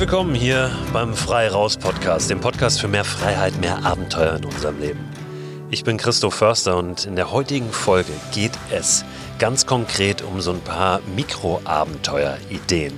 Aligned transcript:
Willkommen 0.00 0.34
hier 0.34 0.70
beim 0.94 1.12
Frei 1.12 1.48
Raus 1.48 1.76
Podcast, 1.76 2.30
dem 2.30 2.40
Podcast 2.40 2.80
für 2.80 2.88
mehr 2.88 3.04
Freiheit, 3.04 3.60
mehr 3.60 3.84
Abenteuer 3.84 4.36
in 4.36 4.46
unserem 4.46 4.80
Leben. 4.80 5.06
Ich 5.70 5.84
bin 5.84 5.98
Christoph 5.98 6.36
Förster 6.36 6.78
und 6.78 7.04
in 7.04 7.16
der 7.16 7.32
heutigen 7.32 7.70
Folge 7.70 8.14
geht 8.32 8.58
es 8.70 9.04
ganz 9.38 9.66
konkret 9.66 10.22
um 10.22 10.40
so 10.40 10.52
ein 10.52 10.62
paar 10.62 11.02
Mikroabenteuer-Ideen. 11.14 12.94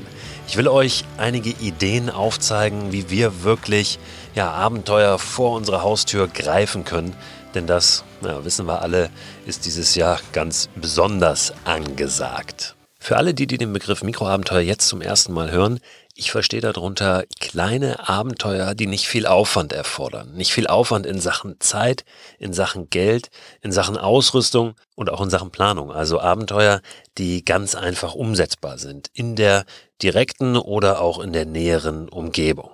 Ich 0.46 0.56
will 0.56 0.68
euch 0.68 1.04
einige 1.18 1.50
Ideen 1.50 2.08
aufzeigen, 2.08 2.92
wie 2.92 3.10
wir 3.10 3.42
wirklich 3.42 3.98
ja, 4.36 4.52
Abenteuer 4.52 5.19
vor 5.19 5.56
unserer 5.56 5.82
Haustür 5.82 6.28
greifen 6.28 6.84
können. 6.84 7.16
Denn 7.56 7.66
das, 7.66 8.05
ja, 8.20 8.44
wissen 8.44 8.66
wir 8.66 8.80
alle, 8.80 9.10
ist 9.44 9.66
dieses 9.66 9.96
Jahr 9.96 10.20
ganz 10.32 10.69
besonders 10.77 11.52
angesagt. 11.64 12.77
Für 13.02 13.16
alle, 13.16 13.34
die, 13.34 13.48
die 13.48 13.58
den 13.58 13.72
Begriff 13.72 14.05
Mikroabenteuer 14.05 14.60
jetzt 14.60 14.86
zum 14.86 15.02
ersten 15.02 15.32
Mal 15.32 15.50
hören, 15.50 15.80
ich 16.14 16.30
verstehe 16.30 16.60
darunter 16.60 17.24
kleine 17.40 18.08
Abenteuer, 18.08 18.74
die 18.74 18.86
nicht 18.86 19.06
viel 19.06 19.26
Aufwand 19.26 19.72
erfordern. 19.72 20.34
Nicht 20.34 20.52
viel 20.52 20.66
Aufwand 20.66 21.06
in 21.06 21.20
Sachen 21.20 21.56
Zeit, 21.60 22.04
in 22.38 22.52
Sachen 22.52 22.90
Geld, 22.90 23.30
in 23.62 23.72
Sachen 23.72 23.96
Ausrüstung 23.96 24.74
und 24.94 25.10
auch 25.10 25.22
in 25.22 25.30
Sachen 25.30 25.50
Planung. 25.50 25.90
Also 25.90 26.20
Abenteuer, 26.20 26.82
die 27.16 27.44
ganz 27.44 27.74
einfach 27.74 28.14
umsetzbar 28.14 28.78
sind 28.78 29.10
in 29.14 29.36
der 29.36 29.64
direkten 30.02 30.56
oder 30.56 31.00
auch 31.00 31.19
in 31.19 31.32
der 31.32 31.46
näheren 31.46 32.08
Umgebung. 32.08 32.70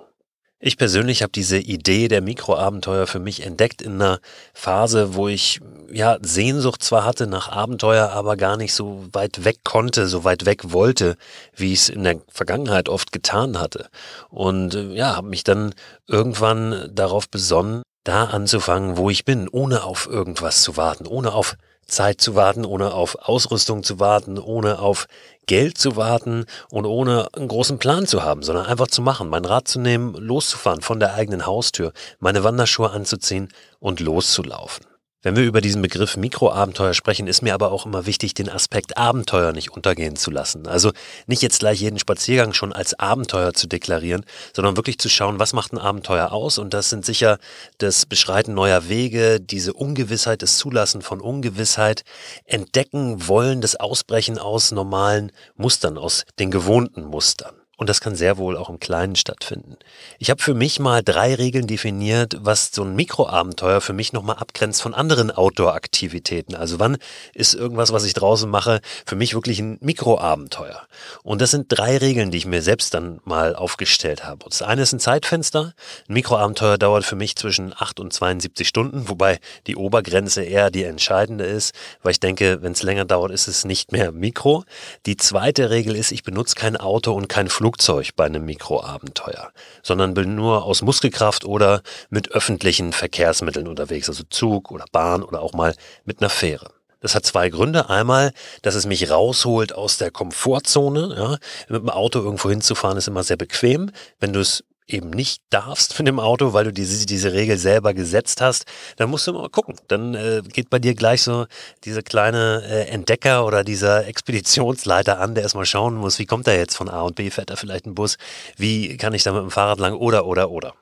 Ich 0.61 0.75
persönlich 0.75 1.21
habe 1.21 1.31
diese 1.31 1.57
Idee 1.57 2.09
der 2.09 2.19
Mikroabenteuer 2.19 3.07
für 3.07 3.19
mich 3.19 3.45
entdeckt 3.45 3.81
in 3.81 3.93
einer 3.93 4.19
Phase, 4.53 5.15
wo 5.15 5.29
ich 5.29 5.61
ja 5.89 6.17
Sehnsucht 6.21 6.83
zwar 6.83 7.05
hatte 7.05 7.27
nach 7.27 7.47
Abenteuer, 7.47 8.09
aber 8.09 8.35
gar 8.35 8.57
nicht 8.57 8.73
so 8.73 9.07
weit 9.13 9.45
weg 9.45 9.59
konnte, 9.63 10.07
so 10.07 10.25
weit 10.25 10.45
weg 10.45 10.73
wollte, 10.73 11.15
wie 11.55 11.71
ich 11.71 11.79
es 11.79 11.89
in 11.89 12.03
der 12.03 12.19
Vergangenheit 12.27 12.89
oft 12.89 13.13
getan 13.13 13.57
hatte. 13.57 13.87
Und 14.29 14.75
äh, 14.75 14.91
ja, 14.95 15.15
habe 15.15 15.29
mich 15.29 15.45
dann 15.45 15.73
irgendwann 16.07 16.91
darauf 16.93 17.29
besonnen, 17.29 17.81
da 18.03 18.25
anzufangen, 18.25 18.97
wo 18.97 19.09
ich 19.09 19.23
bin, 19.23 19.47
ohne 19.47 19.83
auf 19.85 20.07
irgendwas 20.07 20.61
zu 20.61 20.75
warten, 20.75 21.07
ohne 21.07 21.31
auf 21.31 21.55
Zeit 21.89 22.21
zu 22.21 22.35
warten, 22.35 22.65
ohne 22.65 22.93
auf 22.93 23.15
Ausrüstung 23.15 23.83
zu 23.83 23.99
warten, 23.99 24.37
ohne 24.37 24.79
auf 24.79 25.07
Geld 25.45 25.77
zu 25.77 25.95
warten 25.95 26.45
und 26.69 26.85
ohne 26.85 27.27
einen 27.33 27.47
großen 27.47 27.79
Plan 27.79 28.05
zu 28.05 28.23
haben, 28.23 28.43
sondern 28.43 28.67
einfach 28.67 28.87
zu 28.87 29.01
machen, 29.01 29.29
mein 29.29 29.45
Rad 29.45 29.67
zu 29.67 29.79
nehmen, 29.79 30.13
loszufahren 30.13 30.81
von 30.81 30.99
der 30.99 31.15
eigenen 31.15 31.45
Haustür, 31.45 31.91
meine 32.19 32.43
Wanderschuhe 32.43 32.91
anzuziehen 32.91 33.49
und 33.79 33.99
loszulaufen. 33.99 34.88
Wenn 35.21 35.35
wir 35.35 35.43
über 35.43 35.59
diesen 35.59 35.81
Begriff 35.81 36.15
Mikroabenteuer 36.15 36.93
sprechen, 36.93 37.27
ist 37.27 37.41
mir 37.41 37.53
aber 37.53 37.73
auch 37.73 37.85
immer 37.85 38.05
wichtig, 38.05 38.35
den 38.35 38.47
Aspekt 38.47 38.95
Abenteuer 38.95 39.51
nicht 39.51 39.69
untergehen 39.69 40.15
zu 40.15 40.31
lassen. 40.31 40.65
Also 40.65 40.93
nicht 41.27 41.41
jetzt 41.41 41.59
gleich 41.59 41.81
jeden 41.81 41.99
Spaziergang 41.99 42.53
schon 42.53 42.71
als 42.71 42.97
Abenteuer 42.97 43.53
zu 43.53 43.67
deklarieren, 43.67 44.25
sondern 44.55 44.77
wirklich 44.77 44.97
zu 44.97 45.09
schauen, 45.09 45.37
was 45.37 45.51
macht 45.51 45.73
ein 45.73 45.77
Abenteuer 45.77 46.31
aus. 46.31 46.57
Und 46.57 46.73
das 46.73 46.89
sind 46.89 47.03
sicher 47.03 47.37
das 47.79 48.05
Beschreiten 48.05 48.53
neuer 48.53 48.87
Wege, 48.87 49.41
diese 49.41 49.73
Ungewissheit, 49.73 50.41
das 50.41 50.57
Zulassen 50.57 51.01
von 51.01 51.19
Ungewissheit, 51.19 52.03
entdecken 52.45 53.27
wollen, 53.27 53.59
das 53.59 53.75
Ausbrechen 53.75 54.39
aus 54.39 54.71
normalen 54.71 55.33
Mustern, 55.57 55.97
aus 55.97 56.23
den 56.39 56.49
gewohnten 56.49 57.03
Mustern. 57.03 57.58
Und 57.79 57.87
das 57.87 58.01
kann 58.01 58.13
sehr 58.13 58.37
wohl 58.37 58.57
auch 58.57 58.69
im 58.69 58.81
Kleinen 58.81 59.15
stattfinden. 59.15 59.77
Ich 60.17 60.29
habe 60.29 60.43
für 60.43 60.53
mich 60.53 60.81
mal 60.81 61.01
drei 61.01 61.33
Regeln 61.33 61.65
definiert, 61.65 62.35
was 62.41 62.71
so 62.73 62.83
ein 62.83 62.93
Mikroabenteuer 62.93 63.79
für 63.79 63.93
mich 63.93 64.11
nochmal 64.11 64.35
abgrenzt 64.35 64.81
von 64.81 64.93
anderen 64.93 65.31
Outdoor-Aktivitäten. 65.31 66.55
Also 66.55 66.77
wann 66.81 66.97
ist 67.33 67.53
irgendwas, 67.53 67.93
was 67.93 68.03
ich 68.03 68.13
draußen 68.13 68.49
mache, 68.49 68.81
für 69.05 69.15
mich 69.15 69.33
wirklich 69.33 69.61
ein 69.61 69.77
Mikroabenteuer? 69.79 70.81
Und 71.23 71.39
das 71.39 71.51
sind 71.51 71.67
drei 71.69 71.95
Regeln, 71.95 72.31
die 72.31 72.39
ich 72.39 72.45
mir 72.45 72.61
selbst 72.61 72.93
dann 72.93 73.21
mal 73.23 73.55
aufgestellt 73.55 74.25
habe. 74.25 74.43
Das 74.49 74.61
eine 74.61 74.81
ist 74.81 74.91
ein 74.91 74.99
Zeitfenster. 74.99 75.73
Ein 76.09 76.13
Mikroabenteuer 76.13 76.77
dauert 76.77 77.05
für 77.05 77.15
mich 77.15 77.37
zwischen 77.37 77.73
8 77.73 78.01
und 78.01 78.11
72 78.11 78.67
Stunden, 78.67 79.07
wobei 79.07 79.39
die 79.67 79.77
Obergrenze 79.77 80.43
eher 80.43 80.69
die 80.69 80.83
entscheidende 80.83 81.45
ist, 81.45 81.73
weil 82.03 82.11
ich 82.11 82.19
denke, 82.19 82.61
wenn 82.61 82.73
es 82.73 82.83
länger 82.83 83.05
dauert, 83.05 83.31
ist 83.31 83.47
es 83.47 83.63
nicht 83.63 83.93
mehr 83.93 84.11
Mikro. 84.11 84.65
Die 85.05 85.15
zweite 85.15 85.69
Regel 85.69 85.95
ist, 85.95 86.11
ich 86.11 86.23
benutze 86.23 86.55
kein 86.55 86.75
Auto 86.75 87.13
und 87.13 87.29
kein 87.29 87.47
Flug 87.47 87.68
Flugzeug 87.69 88.15
bei 88.15 88.25
einem 88.25 88.45
Mikroabenteuer, 88.45 89.51
sondern 89.83 90.15
bin 90.15 90.33
nur 90.33 90.63
aus 90.63 90.81
Muskelkraft 90.81 91.45
oder 91.45 91.83
mit 92.09 92.31
öffentlichen 92.31 92.93
Verkehrsmitteln 92.93 93.67
unterwegs, 93.67 94.09
also 94.09 94.23
Zug 94.27 94.71
oder 94.71 94.85
Bahn 94.91 95.21
oder 95.21 95.41
auch 95.41 95.53
mal 95.53 95.75
mit 96.03 96.19
einer 96.19 96.31
Fähre. 96.31 96.71
Das 96.99 97.13
hat 97.13 97.27
zwei 97.27 97.49
Gründe. 97.49 97.87
Einmal, 97.87 98.33
dass 98.63 98.73
es 98.73 98.87
mich 98.87 99.11
rausholt 99.11 99.71
aus 99.71 99.97
der 99.97 100.09
Komfortzone. 100.09 101.15
Ja. 101.15 101.37
Mit 101.69 101.83
dem 101.83 101.89
Auto 101.89 102.19
irgendwo 102.19 102.49
hinzufahren 102.49 102.97
ist 102.97 103.07
immer 103.07 103.23
sehr 103.23 103.37
bequem. 103.37 103.91
Wenn 104.19 104.33
du 104.33 104.39
es 104.39 104.63
eben 104.89 105.09
nicht 105.09 105.41
darfst 105.49 105.97
mit 105.99 106.07
dem 106.07 106.19
Auto, 106.19 106.53
weil 106.53 106.65
du 106.65 106.73
diese, 106.73 107.05
diese 107.05 107.33
Regel 107.33 107.57
selber 107.57 107.93
gesetzt 107.93 108.41
hast, 108.41 108.65
dann 108.97 109.09
musst 109.09 109.27
du 109.27 109.33
mal 109.33 109.49
gucken. 109.49 109.75
Dann 109.87 110.15
äh, 110.15 110.41
geht 110.47 110.69
bei 110.69 110.79
dir 110.79 110.95
gleich 110.95 111.21
so 111.23 111.45
diese 111.85 112.03
kleine 112.03 112.63
äh, 112.65 112.89
Entdecker 112.89 113.45
oder 113.45 113.63
dieser 113.63 114.07
Expeditionsleiter 114.07 115.19
an, 115.19 115.35
der 115.35 115.43
erstmal 115.43 115.65
schauen 115.65 115.95
muss, 115.95 116.19
wie 116.19 116.25
kommt 116.25 116.47
er 116.47 116.57
jetzt 116.57 116.75
von 116.75 116.89
A 116.89 117.01
und 117.01 117.15
B, 117.15 117.29
fährt 117.29 117.49
er 117.49 117.57
vielleicht 117.57 117.85
ein 117.85 117.95
Bus, 117.95 118.17
wie 118.57 118.97
kann 118.97 119.13
ich 119.13 119.23
da 119.23 119.31
mit 119.31 119.41
dem 119.41 119.51
Fahrrad 119.51 119.79
lang 119.79 119.93
oder 119.93 120.25
oder 120.25 120.49
oder. 120.51 120.73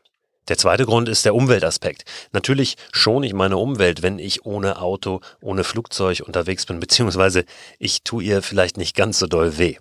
Der 0.48 0.58
zweite 0.58 0.86
Grund 0.86 1.10
ist 1.10 1.26
der 1.26 1.36
Umweltaspekt. 1.36 2.04
Natürlich 2.32 2.78
schone 2.94 3.28
ich 3.28 3.34
meine 3.34 3.58
Umwelt, 3.58 4.02
wenn 4.02 4.18
ich 4.18 4.46
ohne 4.46 4.82
Auto, 4.82 5.20
ohne 5.42 5.66
Flugzeug 5.66 6.24
unterwegs 6.26 6.66
bin, 6.66 6.80
beziehungsweise 6.80 7.44
ich 7.80 8.04
tue 8.04 8.24
ihr 8.24 8.42
vielleicht 8.42 8.78
nicht 8.78 8.96
ganz 8.96 9.20
so 9.20 9.28
doll 9.28 9.58
weh. 9.58 9.78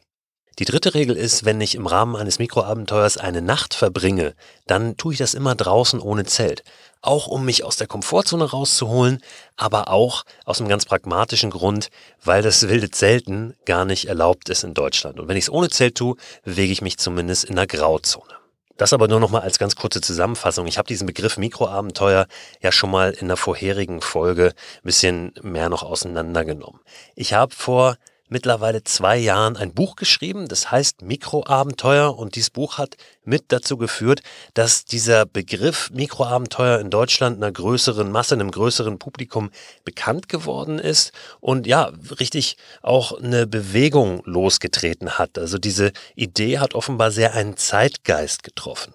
Die 0.59 0.65
dritte 0.65 0.95
Regel 0.95 1.17
ist, 1.17 1.45
wenn 1.45 1.61
ich 1.61 1.75
im 1.75 1.87
Rahmen 1.87 2.17
eines 2.17 2.39
Mikroabenteuers 2.39 3.19
eine 3.19 3.43
Nacht 3.43 3.75
verbringe, 3.75 4.35
dann 4.67 4.97
tue 4.97 5.13
ich 5.13 5.19
das 5.19 5.35
immer 5.35 5.55
draußen 5.55 6.01
ohne 6.01 6.25
Zelt. 6.25 6.65
Auch 7.03 7.27
um 7.27 7.45
mich 7.45 7.63
aus 7.63 7.77
der 7.77 7.87
Komfortzone 7.87 8.45
rauszuholen, 8.45 9.21
aber 9.59 9.91
auch 9.91 10.25
aus 10.47 10.61
einem 10.61 10.71
ganz 10.71 10.87
pragmatischen 10.87 11.51
Grund, 11.51 11.91
weil 12.25 12.41
das 12.41 12.69
wilde 12.69 12.91
Zelten 12.91 13.55
gar 13.67 13.85
nicht 13.85 14.07
erlaubt 14.07 14.49
ist 14.49 14.65
in 14.65 14.73
Deutschland. 14.73 15.21
Und 15.21 15.29
wenn 15.29 15.37
ich 15.37 15.45
es 15.45 15.53
ohne 15.53 15.69
Zelt 15.69 15.97
tue, 15.97 16.17
bewege 16.43 16.73
ich 16.73 16.81
mich 16.81 16.97
zumindest 16.97 17.45
in 17.45 17.57
der 17.57 17.67
Grauzone. 17.67 18.33
Das 18.79 18.95
aber 18.95 19.09
nur 19.09 19.21
noch 19.21 19.31
mal 19.31 19.43
als 19.43 19.59
ganz 19.59 19.77
kurze 19.77 20.01
Zusammenfassung. 20.01 20.67
Ich 20.67 20.79
habe 20.79 20.89
diesen 20.89 21.07
Begriff 21.07 21.37
Mikroabenteuer 21.37 22.27
ja 22.63 22.73
schon 22.73 22.91
mal 22.91 23.11
in 23.11 23.29
der 23.29 23.37
vorherigen 23.37 24.01
Folge 24.01 24.55
ein 24.55 24.85
bisschen 24.85 25.35
mehr 25.43 25.69
noch 25.69 25.83
auseinandergenommen. 25.83 26.81
Ich 27.15 27.35
habe 27.35 27.55
vor 27.55 27.97
mittlerweile 28.29 28.85
zwei 28.85 29.17
Jahren 29.17 29.57
ein 29.57 29.73
Buch 29.73 29.97
geschrieben, 29.97 30.49
das 30.49 30.71
heißt 30.71 31.03
Mikroabenteuer 31.03 32.17
und 32.17 32.35
dieses 32.35 32.51
Buch 32.51 32.79
hat 32.79 32.97
mit 33.25 33.45
dazu 33.49 33.77
geführt, 33.77 34.23
dass 34.55 34.85
dieser 34.85 35.27
Begriff 35.27 35.91
Mikroabenteuer 35.93 36.81
in 36.81 36.91
Deutschland 36.91 37.37
einer 37.37 37.53
größeren 37.53 38.11
Masse, 38.11 38.35
einem 38.35 38.51
größeren 38.51 38.99
Publikum 38.99 39.51
bekannt 39.85 40.29
geworden 40.29 40.79
ist 40.79 41.13
und 41.41 41.67
ja, 41.67 41.93
richtig 42.21 42.57
auch 42.83 43.19
eine 43.19 43.47
Bewegung 43.47 44.23
losgetreten 44.25 45.19
hat. 45.19 45.39
Also 45.39 45.59
diese 45.59 45.93
Idee 46.15 46.59
hat 46.59 46.75
offenbar 46.75 47.11
sehr 47.11 47.35
einen 47.35 47.57
Zeitgeist 47.57 48.43
getroffen 48.43 48.93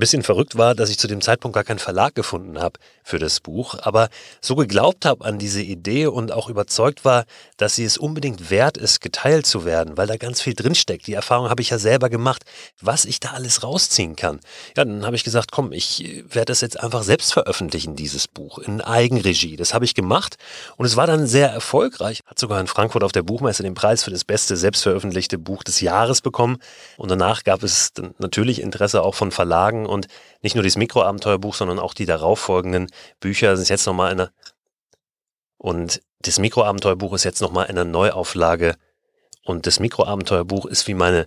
ein 0.00 0.08
bisschen 0.08 0.22
verrückt 0.22 0.56
war, 0.56 0.74
dass 0.74 0.88
ich 0.88 0.98
zu 0.98 1.08
dem 1.08 1.20
Zeitpunkt 1.20 1.54
gar 1.54 1.62
keinen 1.62 1.78
Verlag 1.78 2.14
gefunden 2.14 2.58
habe 2.58 2.80
für 3.04 3.18
das 3.18 3.40
Buch, 3.40 3.74
aber 3.82 4.08
so 4.40 4.56
geglaubt 4.56 5.04
habe 5.04 5.26
an 5.26 5.38
diese 5.38 5.60
Idee 5.60 6.06
und 6.06 6.32
auch 6.32 6.48
überzeugt 6.48 7.04
war, 7.04 7.26
dass 7.58 7.74
sie 7.74 7.84
es 7.84 7.98
unbedingt 7.98 8.48
wert 8.48 8.78
ist, 8.78 9.02
geteilt 9.02 9.44
zu 9.44 9.66
werden, 9.66 9.98
weil 9.98 10.06
da 10.06 10.16
ganz 10.16 10.40
viel 10.40 10.54
drinsteckt. 10.54 11.06
Die 11.06 11.12
Erfahrung 11.12 11.50
habe 11.50 11.60
ich 11.60 11.68
ja 11.68 11.78
selber 11.78 12.08
gemacht, 12.08 12.44
was 12.80 13.04
ich 13.04 13.20
da 13.20 13.32
alles 13.32 13.62
rausziehen 13.62 14.16
kann. 14.16 14.40
Ja, 14.74 14.86
dann 14.86 15.04
habe 15.04 15.16
ich 15.16 15.24
gesagt, 15.24 15.52
komm, 15.52 15.70
ich 15.72 16.24
werde 16.30 16.46
das 16.46 16.62
jetzt 16.62 16.80
einfach 16.80 17.02
selbst 17.02 17.34
veröffentlichen, 17.34 17.94
dieses 17.94 18.26
Buch, 18.26 18.58
in 18.58 18.80
Eigenregie. 18.80 19.56
Das 19.56 19.74
habe 19.74 19.84
ich 19.84 19.94
gemacht 19.94 20.36
und 20.78 20.86
es 20.86 20.96
war 20.96 21.06
dann 21.06 21.26
sehr 21.26 21.50
erfolgreich. 21.50 22.20
Hat 22.24 22.38
sogar 22.38 22.58
in 22.58 22.68
Frankfurt 22.68 23.04
auf 23.04 23.12
der 23.12 23.22
Buchmesse 23.22 23.62
den 23.62 23.74
Preis 23.74 24.04
für 24.04 24.10
das 24.10 24.24
beste 24.24 24.56
selbstveröffentlichte 24.56 25.36
Buch 25.36 25.62
des 25.62 25.82
Jahres 25.82 26.22
bekommen 26.22 26.56
und 26.96 27.10
danach 27.10 27.44
gab 27.44 27.62
es 27.62 27.92
natürlich 28.18 28.62
Interesse 28.62 29.02
auch 29.02 29.14
von 29.14 29.30
Verlagen. 29.30 29.89
Und 29.90 30.06
nicht 30.40 30.54
nur 30.54 30.62
dieses 30.62 30.76
Mikroabenteuerbuch, 30.76 31.54
sondern 31.54 31.80
auch 31.80 31.94
die 31.94 32.06
darauffolgenden 32.06 32.90
Bücher 33.18 33.56
sind 33.56 33.68
jetzt 33.68 33.86
nochmal 33.86 34.12
eine. 34.12 34.30
Und 35.58 36.00
das 36.20 36.38
Mikroabenteuerbuch 36.38 37.12
ist 37.14 37.24
jetzt 37.24 37.40
nochmal 37.40 37.66
eine 37.66 37.84
Neuauflage. 37.84 38.76
Und 39.44 39.66
das 39.66 39.80
Mikroabenteuerbuch 39.80 40.66
ist 40.66 40.86
wie 40.86 40.94
meine 40.94 41.26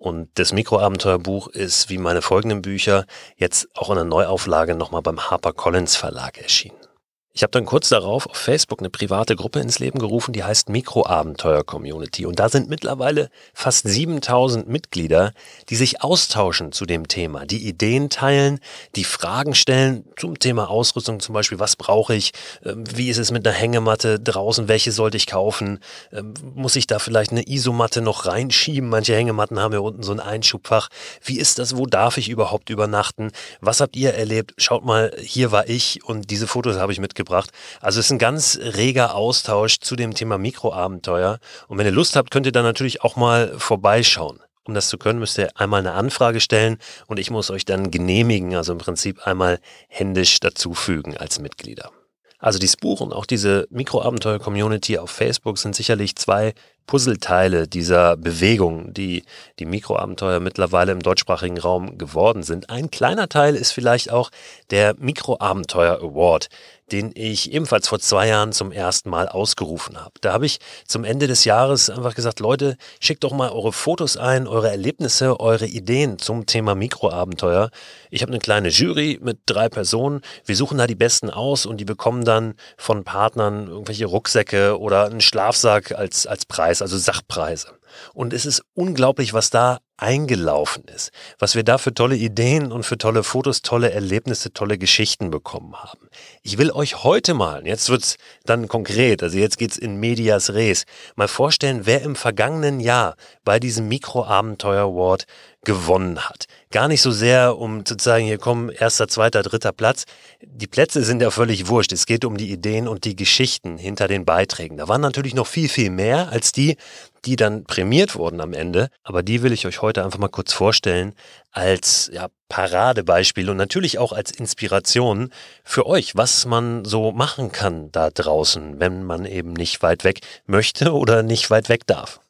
und 0.00 0.30
das 0.34 0.52
Mikroabenteuerbuch 0.52 1.48
ist 1.48 1.90
wie 1.90 1.98
meine 1.98 2.22
folgenden 2.22 2.62
Bücher 2.62 3.04
jetzt 3.36 3.68
auch 3.74 3.90
in 3.90 3.98
einer 3.98 4.04
Neuauflage 4.04 4.76
nochmal 4.76 5.02
beim 5.02 5.28
HarperCollins 5.28 5.96
Verlag 5.96 6.38
erschienen. 6.38 6.87
Ich 7.34 7.42
habe 7.42 7.50
dann 7.52 7.66
kurz 7.66 7.88
darauf 7.88 8.26
auf 8.26 8.36
Facebook 8.36 8.80
eine 8.80 8.90
private 8.90 9.36
Gruppe 9.36 9.60
ins 9.60 9.78
Leben 9.78 9.98
gerufen, 9.98 10.32
die 10.32 10.42
heißt 10.42 10.70
Mikroabenteuer 10.70 11.62
Community. 11.62 12.26
Und 12.26 12.40
da 12.40 12.48
sind 12.48 12.68
mittlerweile 12.68 13.28
fast 13.52 13.86
7000 13.86 14.66
Mitglieder, 14.66 15.32
die 15.68 15.76
sich 15.76 16.02
austauschen 16.02 16.72
zu 16.72 16.84
dem 16.84 17.06
Thema, 17.06 17.46
die 17.46 17.68
Ideen 17.68 18.10
teilen, 18.10 18.58
die 18.96 19.04
Fragen 19.04 19.54
stellen 19.54 20.04
zum 20.16 20.38
Thema 20.38 20.68
Ausrüstung, 20.68 21.20
zum 21.20 21.34
Beispiel, 21.34 21.60
was 21.60 21.76
brauche 21.76 22.14
ich, 22.14 22.32
ähm, 22.64 22.82
wie 22.96 23.08
ist 23.08 23.18
es 23.18 23.30
mit 23.30 23.46
einer 23.46 23.54
Hängematte 23.54 24.18
draußen, 24.18 24.66
welche 24.66 24.90
sollte 24.90 25.16
ich 25.16 25.26
kaufen, 25.26 25.78
ähm, 26.12 26.34
muss 26.54 26.76
ich 26.76 26.88
da 26.88 26.98
vielleicht 26.98 27.30
eine 27.30 27.46
Isomatte 27.46 28.00
noch 28.00 28.26
reinschieben, 28.26 28.88
manche 28.88 29.14
Hängematten 29.14 29.60
haben 29.60 29.74
ja 29.74 29.80
unten 29.80 30.02
so 30.02 30.12
ein 30.12 30.20
Einschubfach, 30.20 30.88
wie 31.22 31.38
ist 31.38 31.60
das, 31.60 31.76
wo 31.76 31.86
darf 31.86 32.16
ich 32.16 32.30
überhaupt 32.30 32.70
übernachten, 32.70 33.30
was 33.60 33.80
habt 33.80 33.96
ihr 33.96 34.14
erlebt, 34.14 34.54
schaut 34.56 34.84
mal, 34.84 35.12
hier 35.20 35.52
war 35.52 35.68
ich 35.68 36.02
und 36.04 36.30
diese 36.30 36.48
Fotos 36.48 36.78
habe 36.78 36.90
ich 36.90 36.98
mitgebracht 36.98 37.17
mitgebracht. 37.18 37.50
Also 37.80 38.00
es 38.00 38.06
ist 38.06 38.12
ein 38.12 38.18
ganz 38.18 38.58
reger 38.60 39.14
Austausch 39.14 39.80
zu 39.80 39.96
dem 39.96 40.14
Thema 40.14 40.38
Mikroabenteuer. 40.38 41.38
Und 41.66 41.78
wenn 41.78 41.86
ihr 41.86 41.92
Lust 41.92 42.16
habt, 42.16 42.30
könnt 42.30 42.46
ihr 42.46 42.52
da 42.52 42.62
natürlich 42.62 43.02
auch 43.02 43.16
mal 43.16 43.54
vorbeischauen. 43.58 44.40
Um 44.64 44.74
das 44.74 44.88
zu 44.88 44.98
können, 44.98 45.18
müsst 45.18 45.38
ihr 45.38 45.48
einmal 45.56 45.80
eine 45.80 45.92
Anfrage 45.92 46.40
stellen 46.40 46.76
und 47.06 47.18
ich 47.18 47.30
muss 47.30 47.50
euch 47.50 47.64
dann 47.64 47.90
genehmigen, 47.90 48.54
also 48.54 48.72
im 48.72 48.78
Prinzip 48.78 49.26
einmal 49.26 49.60
händisch 49.88 50.40
dazufügen 50.40 51.16
als 51.16 51.38
Mitglieder. 51.38 51.90
Also 52.38 52.58
die 52.58 52.68
Spuren, 52.68 53.12
auch 53.12 53.26
diese 53.26 53.66
Mikroabenteuer-Community 53.70 54.98
auf 54.98 55.10
Facebook 55.10 55.58
sind 55.58 55.74
sicherlich 55.74 56.14
zwei 56.16 56.52
Puzzleteile 56.86 57.66
dieser 57.66 58.16
Bewegung, 58.16 58.94
die 58.94 59.24
die 59.58 59.66
Mikroabenteuer 59.66 60.38
mittlerweile 60.38 60.92
im 60.92 61.00
deutschsprachigen 61.00 61.58
Raum 61.58 61.98
geworden 61.98 62.42
sind. 62.42 62.70
Ein 62.70 62.90
kleiner 62.90 63.28
Teil 63.28 63.56
ist 63.56 63.72
vielleicht 63.72 64.10
auch 64.10 64.30
der 64.70 64.94
Mikroabenteuer 64.98 65.98
Award, 66.00 66.48
den 66.92 67.12
ich 67.14 67.52
ebenfalls 67.52 67.88
vor 67.88 68.00
zwei 68.00 68.28
Jahren 68.28 68.52
zum 68.52 68.72
ersten 68.72 69.10
Mal 69.10 69.28
ausgerufen 69.28 70.00
habe. 70.00 70.12
Da 70.20 70.32
habe 70.32 70.46
ich 70.46 70.58
zum 70.86 71.04
Ende 71.04 71.26
des 71.26 71.44
Jahres 71.44 71.90
einfach 71.90 72.14
gesagt, 72.14 72.40
Leute, 72.40 72.76
schickt 73.00 73.24
doch 73.24 73.32
mal 73.32 73.50
eure 73.50 73.72
Fotos 73.72 74.16
ein, 74.16 74.46
eure 74.46 74.70
Erlebnisse, 74.70 75.40
eure 75.40 75.66
Ideen 75.66 76.18
zum 76.18 76.46
Thema 76.46 76.74
Mikroabenteuer. 76.74 77.70
Ich 78.10 78.22
habe 78.22 78.32
eine 78.32 78.40
kleine 78.40 78.68
Jury 78.68 79.18
mit 79.22 79.38
drei 79.46 79.68
Personen. 79.68 80.22
Wir 80.44 80.56
suchen 80.56 80.78
da 80.78 80.86
die 80.86 80.94
Besten 80.94 81.30
aus 81.30 81.66
und 81.66 81.78
die 81.78 81.84
bekommen 81.84 82.24
dann 82.24 82.54
von 82.76 83.04
Partnern 83.04 83.68
irgendwelche 83.68 84.06
Rucksäcke 84.06 84.78
oder 84.78 85.06
einen 85.06 85.20
Schlafsack 85.20 85.92
als, 85.92 86.26
als 86.26 86.46
Preis, 86.46 86.82
also 86.82 86.96
Sachpreise. 86.96 87.68
Und 88.14 88.32
es 88.32 88.46
ist 88.46 88.62
unglaublich, 88.74 89.32
was 89.32 89.50
da 89.50 89.78
eingelaufen 89.98 90.84
ist, 90.84 91.10
was 91.38 91.54
wir 91.54 91.64
da 91.64 91.76
für 91.76 91.92
tolle 91.92 92.16
Ideen 92.16 92.72
und 92.72 92.84
für 92.84 92.96
tolle 92.96 93.24
Fotos, 93.24 93.62
tolle 93.62 93.90
Erlebnisse, 93.90 94.52
tolle 94.52 94.78
Geschichten 94.78 95.30
bekommen 95.30 95.74
haben. 95.74 96.08
Ich 96.42 96.56
will 96.56 96.70
euch 96.70 97.02
heute 97.02 97.34
mal, 97.34 97.66
jetzt 97.66 97.90
wird's 97.90 98.16
dann 98.46 98.68
konkret, 98.68 99.22
also 99.22 99.36
jetzt 99.36 99.58
geht's 99.58 99.76
in 99.76 99.98
medias 99.98 100.54
res, 100.54 100.86
mal 101.16 101.28
vorstellen, 101.28 101.84
wer 101.84 102.02
im 102.02 102.14
vergangenen 102.14 102.80
Jahr 102.80 103.16
bei 103.44 103.58
diesem 103.58 103.88
Mikroabenteuer 103.88 104.84
Award 104.84 105.26
gewonnen 105.64 106.28
hat. 106.28 106.46
Gar 106.70 106.88
nicht 106.88 107.00
so 107.00 107.10
sehr, 107.10 107.56
um 107.56 107.86
zu 107.86 107.96
zeigen, 107.96 108.26
hier 108.26 108.36
kommen 108.36 108.68
erster, 108.68 109.08
zweiter, 109.08 109.42
dritter 109.42 109.72
Platz. 109.72 110.04
Die 110.42 110.66
Plätze 110.66 111.02
sind 111.02 111.22
ja 111.22 111.30
völlig 111.30 111.68
wurscht. 111.68 111.92
Es 111.92 112.04
geht 112.04 112.26
um 112.26 112.36
die 112.36 112.50
Ideen 112.52 112.88
und 112.88 113.04
die 113.04 113.16
Geschichten 113.16 113.78
hinter 113.78 114.06
den 114.06 114.26
Beiträgen. 114.26 114.76
Da 114.76 114.86
waren 114.86 115.00
natürlich 115.00 115.34
noch 115.34 115.46
viel, 115.46 115.70
viel 115.70 115.88
mehr 115.88 116.28
als 116.30 116.52
die, 116.52 116.76
die 117.24 117.36
dann 117.36 117.64
prämiert 117.64 118.16
wurden 118.16 118.42
am 118.42 118.52
Ende. 118.52 118.90
Aber 119.02 119.22
die 119.22 119.42
will 119.42 119.52
ich 119.52 119.66
euch 119.66 119.80
heute 119.80 120.04
einfach 120.04 120.18
mal 120.18 120.28
kurz 120.28 120.52
vorstellen 120.52 121.14
als 121.52 122.10
ja, 122.12 122.28
Paradebeispiel 122.50 123.48
und 123.48 123.56
natürlich 123.56 123.98
auch 123.98 124.12
als 124.12 124.30
Inspiration 124.30 125.32
für 125.64 125.86
euch, 125.86 126.16
was 126.16 126.44
man 126.44 126.84
so 126.84 127.12
machen 127.12 127.50
kann 127.50 127.90
da 127.92 128.10
draußen, 128.10 128.78
wenn 128.78 129.04
man 129.04 129.24
eben 129.24 129.54
nicht 129.54 129.82
weit 129.82 130.04
weg 130.04 130.20
möchte 130.46 130.92
oder 130.92 131.22
nicht 131.22 131.48
weit 131.50 131.70
weg 131.70 131.86
darf. 131.86 132.20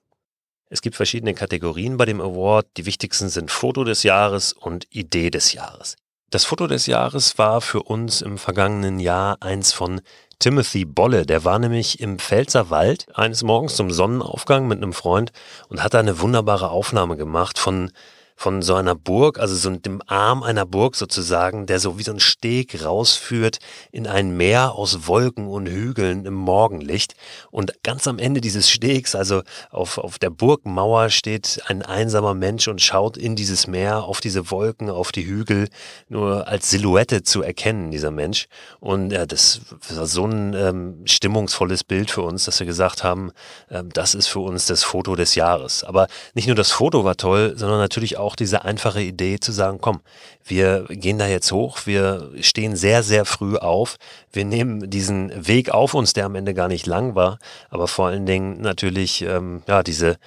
Es 0.71 0.83
gibt 0.83 0.97
verschiedene 0.97 1.33
Kategorien 1.33 1.97
bei 1.97 2.05
dem 2.05 2.21
Award. 2.21 2.67
Die 2.77 2.85
wichtigsten 2.85 3.31
sind 3.31 3.51
Foto 3.51 3.85
des 3.85 4.03
Jahres 4.03 4.53
und 4.53 4.87
Idee 4.91 5.31
des 5.31 5.53
Jahres. 5.55 5.97
Das 6.31 6.45
Foto 6.45 6.67
des 6.67 6.87
Jahres 6.87 7.39
war 7.39 7.63
für 7.63 7.83
uns 7.83 8.21
im 8.21 8.37
vergangenen 8.37 9.01
Jahr 9.01 9.39
eins 9.41 9.73
von 9.73 10.03
Timothy 10.39 10.85
Bolle. 10.85 11.25
Der 11.25 11.45
war 11.45 11.59
nämlich 11.59 12.01
im 12.01 12.19
Pfälzer 12.19 12.69
Wald 12.69 13.07
eines 13.17 13.43
Morgens 13.43 13.77
zum 13.77 13.91
Sonnenaufgang 13.91 14.69
mit 14.69 14.77
einem 14.77 14.93
Freund 14.93 15.33
und 15.69 15.83
hat 15.83 15.95
da 15.95 16.01
eine 16.01 16.21
wunderbare 16.21 16.71
Aufnahme 16.71 17.17
gemacht 17.17 17.59
von 17.59 17.91
von 18.39 18.63
so 18.63 18.77
einer 18.77 18.95
Burg, 18.95 19.41
also 19.41 19.57
so 19.57 19.69
dem 19.69 20.01
Arm 20.07 20.45
einer 20.45 20.65
Burg 20.65 20.95
sozusagen, 20.95 21.67
der 21.67 21.81
so 21.81 21.99
wie 21.99 22.05
so 22.05 22.13
ein 22.13 22.21
Steg 22.21 22.85
rausführt 22.85 23.59
in 23.91 24.07
ein 24.07 24.37
Meer 24.37 24.77
aus 24.77 25.09
Wolken 25.09 25.49
und 25.49 25.67
Hügeln 25.67 26.25
im 26.25 26.35
Morgenlicht. 26.35 27.17
Und 27.51 27.83
ganz 27.83 28.07
am 28.07 28.21
Ende 28.21 28.41
dieses 28.41 28.71
Stegs, 28.71 29.17
also 29.17 29.43
auf, 29.71 29.99
auf 29.99 30.21
der 30.21 30.31
Burgmauer 30.31 31.11
steht 31.11 31.63
ein 31.67 31.83
einsamer 31.83 32.35
Mensch 32.35 32.69
und 32.69 32.81
schaut 32.81 33.17
in 33.17 33.35
dieses 33.35 33.67
Meer, 33.67 34.05
auf 34.05 34.21
diese 34.21 34.53
Wolken, 34.53 34.89
auf 34.89 35.11
die 35.11 35.27
Hügel, 35.27 35.69
nur 36.09 36.47
als 36.47 36.71
Silhouette 36.71 37.25
zu 37.25 37.43
erkennen, 37.43 37.91
dieser 37.91 38.13
Mensch. 38.13 38.47
Und 38.79 39.11
ja, 39.11 39.27
das 39.27 39.63
war 39.89 40.07
so 40.07 40.27
ein 40.27 40.55
ähm, 40.55 41.03
stimmungsvolles 41.07 41.83
Bild 41.83 42.13
für 42.13 42.23
uns, 42.23 42.45
dass 42.45 42.61
wir 42.61 42.69
gesagt 42.69 43.03
haben, 43.03 43.33
ähm, 43.69 43.89
das 43.93 44.15
ist 44.15 44.29
für 44.29 44.41
uns 44.41 44.67
das 44.67 44.85
Foto 44.85 45.17
des 45.17 45.35
Jahres. 45.35 45.83
Aber 45.83 46.07
nicht 46.35 46.47
nur 46.47 46.55
das 46.55 46.71
Foto 46.71 47.03
war 47.03 47.17
toll, 47.17 47.55
sondern 47.57 47.81
natürlich 47.81 48.17
auch 48.17 48.28
auch 48.29 48.37
diese 48.37 48.63
einfache 48.67 49.01
Idee 49.01 49.41
zu 49.41 49.53
sagen, 49.53 49.79
komm, 49.81 50.01
wir 50.45 50.85
gehen 50.91 51.19
da 51.19 51.27
jetzt 51.27 51.51
hoch, 51.51 51.87
wir 51.87 52.31
stehen 52.43 52.77
sehr, 52.77 53.03
sehr 53.03 53.25
früh 53.25 53.57
auf, 53.57 53.97
wir 54.31 54.45
nehmen 54.45 54.91
diesen 54.91 55.47
Weg 55.47 55.71
auf 55.71 55.95
uns, 55.95 56.13
der 56.13 56.27
am 56.27 56.35
Ende 56.35 56.53
gar 56.53 56.69
nicht 56.69 56.85
lang 56.87 57.15
war, 57.15 57.39
aber 57.71 57.89
vor 57.89 58.09
allen 58.09 58.27
Dingen 58.27 58.61
natürlich, 58.61 59.23
ähm, 59.23 59.63
ja, 59.67 59.83
diese, 59.83 60.19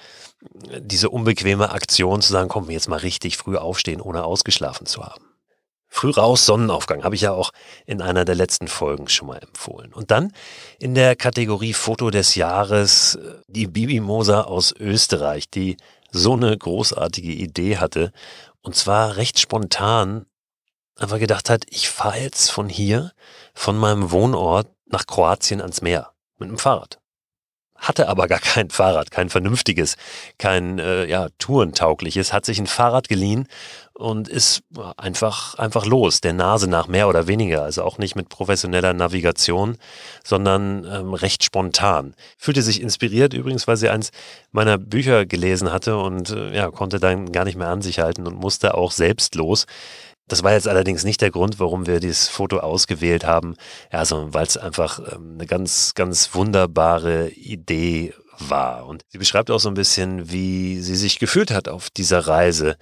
diese 0.80 1.10
unbequeme 1.10 1.70
Aktion 1.70 2.22
zu 2.22 2.32
sagen, 2.32 2.48
komm, 2.48 2.70
jetzt 2.70 2.88
mal 2.88 2.96
richtig 2.96 3.36
früh 3.36 3.56
aufstehen, 3.56 4.00
ohne 4.00 4.24
ausgeschlafen 4.24 4.84
zu 4.86 5.04
haben. 5.04 5.24
Früh 5.88 6.10
raus, 6.10 6.44
Sonnenaufgang, 6.44 7.04
habe 7.04 7.14
ich 7.14 7.20
ja 7.20 7.32
auch 7.32 7.52
in 7.86 8.02
einer 8.02 8.24
der 8.24 8.34
letzten 8.34 8.66
Folgen 8.66 9.08
schon 9.08 9.28
mal 9.28 9.38
empfohlen. 9.38 9.92
Und 9.92 10.10
dann 10.10 10.32
in 10.80 10.96
der 10.96 11.14
Kategorie 11.14 11.74
Foto 11.74 12.10
des 12.10 12.34
Jahres 12.34 13.14
äh, 13.14 13.34
die 13.46 13.68
Bibi 13.68 14.00
Moser 14.00 14.48
aus 14.48 14.74
Österreich, 14.76 15.48
die 15.48 15.76
so 16.12 16.34
eine 16.34 16.56
großartige 16.56 17.32
Idee 17.32 17.78
hatte. 17.78 18.12
Und 18.60 18.76
zwar 18.76 19.16
recht 19.16 19.40
spontan 19.40 20.26
einfach 20.96 21.18
gedacht 21.18 21.50
hat, 21.50 21.64
ich 21.68 21.88
fahre 21.88 22.20
jetzt 22.20 22.50
von 22.50 22.68
hier, 22.68 23.12
von 23.54 23.76
meinem 23.76 24.12
Wohnort 24.12 24.68
nach 24.86 25.06
Kroatien 25.06 25.60
ans 25.60 25.82
Meer 25.82 26.12
mit 26.38 26.48
dem 26.48 26.58
Fahrrad 26.58 27.01
hatte 27.82 28.08
aber 28.08 28.28
gar 28.28 28.38
kein 28.38 28.70
Fahrrad, 28.70 29.10
kein 29.10 29.28
vernünftiges, 29.28 29.96
kein 30.38 30.78
äh, 30.78 31.04
ja, 31.04 31.28
tourentaugliches, 31.38 32.32
hat 32.32 32.46
sich 32.46 32.58
ein 32.58 32.66
Fahrrad 32.66 33.08
geliehen 33.08 33.46
und 33.92 34.28
ist 34.28 34.62
einfach, 34.96 35.56
einfach 35.56 35.84
los, 35.84 36.20
der 36.20 36.32
Nase 36.32 36.68
nach 36.68 36.86
mehr 36.86 37.08
oder 37.08 37.26
weniger, 37.26 37.62
also 37.62 37.82
auch 37.82 37.98
nicht 37.98 38.16
mit 38.16 38.28
professioneller 38.28 38.94
Navigation, 38.94 39.76
sondern 40.24 40.84
ähm, 40.84 41.12
recht 41.12 41.44
spontan. 41.44 42.14
Fühlte 42.38 42.62
sich 42.62 42.80
inspiriert 42.80 43.34
übrigens, 43.34 43.68
weil 43.68 43.76
sie 43.76 43.90
eins 43.90 44.10
meiner 44.50 44.78
Bücher 44.78 45.26
gelesen 45.26 45.72
hatte 45.72 45.98
und 45.98 46.30
äh, 46.30 46.54
ja, 46.54 46.70
konnte 46.70 47.00
dann 47.00 47.32
gar 47.32 47.44
nicht 47.44 47.58
mehr 47.58 47.68
an 47.68 47.82
sich 47.82 47.98
halten 47.98 48.26
und 48.26 48.36
musste 48.36 48.74
auch 48.74 48.92
selbst 48.92 49.34
los. 49.34 49.66
Das 50.32 50.42
war 50.42 50.54
jetzt 50.54 50.66
allerdings 50.66 51.04
nicht 51.04 51.20
der 51.20 51.30
Grund, 51.30 51.60
warum 51.60 51.86
wir 51.86 52.00
dieses 52.00 52.26
Foto 52.26 52.60
ausgewählt 52.60 53.26
haben, 53.26 53.54
ja, 53.92 54.02
sondern 54.06 54.32
weil 54.32 54.46
es 54.46 54.56
einfach 54.56 54.98
ähm, 54.98 55.34
eine 55.34 55.46
ganz, 55.46 55.92
ganz 55.94 56.34
wunderbare 56.34 57.28
Idee 57.28 58.14
war. 58.38 58.86
Und 58.86 59.02
sie 59.08 59.18
beschreibt 59.18 59.50
auch 59.50 59.60
so 59.60 59.68
ein 59.68 59.74
bisschen, 59.74 60.32
wie 60.32 60.80
sie 60.80 60.96
sich 60.96 61.18
gefühlt 61.18 61.50
hat 61.50 61.68
auf 61.68 61.90
dieser 61.90 62.20
Reise, 62.20 62.76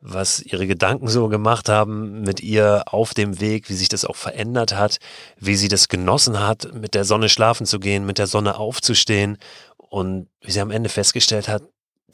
was 0.00 0.40
ihre 0.40 0.66
Gedanken 0.66 1.08
so 1.08 1.28
gemacht 1.28 1.68
haben 1.68 2.22
mit 2.22 2.40
ihr 2.40 2.84
auf 2.86 3.12
dem 3.12 3.40
Weg, 3.40 3.68
wie 3.68 3.74
sich 3.74 3.90
das 3.90 4.06
auch 4.06 4.16
verändert 4.16 4.74
hat, 4.74 4.96
wie 5.38 5.56
sie 5.56 5.68
das 5.68 5.88
genossen 5.88 6.40
hat, 6.40 6.72
mit 6.72 6.94
der 6.94 7.04
Sonne 7.04 7.28
schlafen 7.28 7.66
zu 7.66 7.78
gehen, 7.78 8.06
mit 8.06 8.16
der 8.16 8.26
Sonne 8.26 8.56
aufzustehen 8.56 9.36
und 9.76 10.28
wie 10.40 10.50
sie 10.50 10.60
am 10.62 10.70
Ende 10.70 10.88
festgestellt 10.88 11.48
hat, 11.48 11.62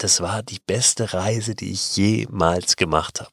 das 0.03 0.21
war 0.21 0.43
die 0.43 0.59
beste 0.59 1.13
Reise, 1.15 1.55
die 1.55 1.73
ich 1.73 1.97
jemals 1.97 2.77
gemacht 2.77 3.21
habe, 3.21 3.31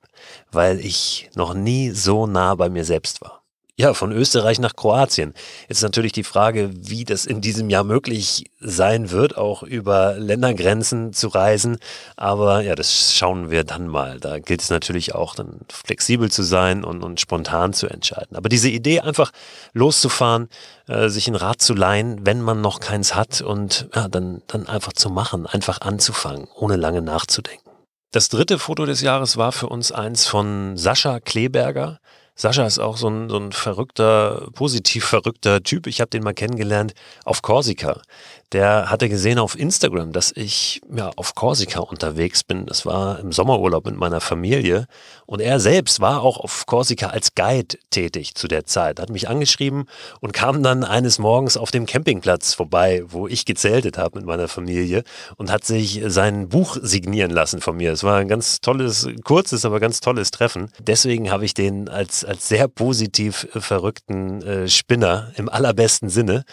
weil 0.51 0.79
ich 0.79 1.29
noch 1.35 1.53
nie 1.53 1.89
so 1.91 2.27
nah 2.27 2.53
bei 2.55 2.69
mir 2.69 2.85
selbst 2.85 3.21
war. 3.21 3.38
Ja, 3.79 3.93
von 3.93 4.12
Österreich 4.12 4.59
nach 4.59 4.75
Kroatien. 4.75 5.33
Jetzt 5.69 5.83
natürlich 5.83 6.12
die 6.12 6.25
Frage, 6.25 6.69
wie 6.74 7.05
das 7.05 7.25
in 7.25 7.39
diesem 7.39 7.69
Jahr 7.69 7.86
möglich 7.86 8.43
sein 8.59 9.09
wird, 9.09 9.38
auch 9.38 9.63
über 9.63 10.15
Ländergrenzen 10.17 11.13
zu 11.13 11.29
reisen. 11.29 11.77
Aber 12.17 12.59
ja, 12.59 12.75
das 12.75 13.15
schauen 13.15 13.51
wir 13.51 13.63
dann 13.63 13.88
mal. 13.88 14.19
Da 14.19 14.39
gilt 14.39 14.62
es 14.62 14.69
natürlich 14.69 15.15
auch 15.15 15.33
dann 15.33 15.62
flexibel 15.69 16.29
zu 16.29 16.43
sein 16.43 16.83
und, 16.83 17.03
und 17.03 17.21
spontan 17.21 17.71
zu 17.71 17.88
entscheiden. 17.88 18.36
Aber 18.36 18.50
diese 18.50 18.67
Idee, 18.67 19.00
einfach 19.00 19.31
loszufahren, 19.71 20.50
äh, 20.89 21.07
sich 21.07 21.29
ein 21.29 21.36
Rad 21.36 21.62
zu 21.62 21.74
leihen, 21.74 22.25
wenn 22.25 22.41
man 22.41 22.59
noch 22.59 22.81
keins 22.81 23.15
hat 23.15 23.39
und 23.39 23.88
ja, 23.95 24.09
dann, 24.09 24.41
dann 24.48 24.67
einfach 24.67 24.91
zu 24.91 25.09
machen, 25.09 25.48
einfach 25.48 25.79
anzufangen, 25.79 26.50
ohne 26.53 26.75
lange 26.75 27.01
nachzudenken. 27.01 27.69
Das 28.12 28.27
dritte 28.27 28.59
Foto 28.59 28.86
des 28.86 29.00
Jahres 29.00 29.38
war 29.38 29.53
für 29.53 29.67
uns 29.67 29.93
eins 29.93 30.27
von 30.27 30.75
Sascha 30.75 31.21
Kleberger. 31.21 32.01
Sascha 32.41 32.65
ist 32.65 32.79
auch 32.79 32.96
so 32.96 33.10
ein, 33.10 33.27
so 33.29 33.36
ein 33.36 33.51
verrückter, 33.51 34.48
positiv 34.53 35.03
verrückter 35.03 35.62
Typ. 35.62 35.88
Ich 35.88 36.00
habe 36.00 36.10
den 36.10 36.24
mal 36.24 36.34
kennengelernt 36.34 36.93
auf 37.25 37.41
Korsika. 37.41 38.01
Der 38.51 38.89
hatte 38.89 39.09
gesehen 39.09 39.37
auf 39.37 39.57
Instagram, 39.57 40.11
dass 40.11 40.31
ich 40.35 40.81
ja 40.91 41.11
auf 41.15 41.35
Korsika 41.35 41.81
unterwegs 41.81 42.43
bin. 42.43 42.65
Das 42.65 42.83
war 42.83 43.19
im 43.19 43.31
Sommerurlaub 43.31 43.85
mit 43.85 43.95
meiner 43.95 44.21
Familie. 44.21 44.87
Und 45.27 45.39
er 45.39 45.59
selbst 45.59 45.99
war 45.99 46.23
auch 46.23 46.37
auf 46.39 46.65
Korsika 46.65 47.07
als 47.07 47.35
Guide 47.35 47.77
tätig 47.91 48.33
zu 48.33 48.47
der 48.47 48.65
Zeit. 48.65 48.99
Hat 48.99 49.11
mich 49.11 49.29
angeschrieben 49.29 49.85
und 50.19 50.33
kam 50.33 50.63
dann 50.63 50.83
eines 50.83 51.19
Morgens 51.19 51.57
auf 51.57 51.69
dem 51.69 51.85
Campingplatz 51.85 52.55
vorbei, 52.55 53.03
wo 53.05 53.27
ich 53.27 53.45
gezeltet 53.45 53.99
habe 53.99 54.17
mit 54.17 54.25
meiner 54.25 54.47
Familie 54.47 55.03
und 55.37 55.51
hat 55.51 55.63
sich 55.63 56.01
sein 56.07 56.49
Buch 56.49 56.77
signieren 56.81 57.31
lassen 57.31 57.61
von 57.61 57.77
mir. 57.77 57.91
Es 57.91 58.03
war 58.03 58.17
ein 58.17 58.27
ganz 58.27 58.61
tolles, 58.61 59.07
kurzes, 59.23 59.63
aber 59.63 59.79
ganz 59.79 59.99
tolles 59.99 60.31
Treffen. 60.31 60.71
Deswegen 60.79 61.29
habe 61.29 61.45
ich 61.45 61.53
den 61.53 61.87
als, 61.87 62.25
als 62.25 62.47
sehr 62.47 62.67
positiv 62.67 63.47
verrückten 63.51 64.41
äh, 64.41 64.67
Spinner 64.67 65.31
im 65.35 65.49
allerbesten 65.49 66.09
Sinne 66.09 66.45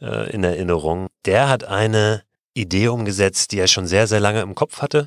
äh, 0.00 0.30
in 0.30 0.44
Erinnerung. 0.44 1.08
Der 1.24 1.48
hat 1.48 1.64
eine 1.64 2.22
Idee 2.54 2.88
umgesetzt, 2.88 3.52
die 3.52 3.58
er 3.58 3.68
schon 3.68 3.86
sehr, 3.86 4.06
sehr 4.06 4.20
lange 4.20 4.40
im 4.40 4.54
Kopf 4.54 4.82
hatte. 4.82 5.06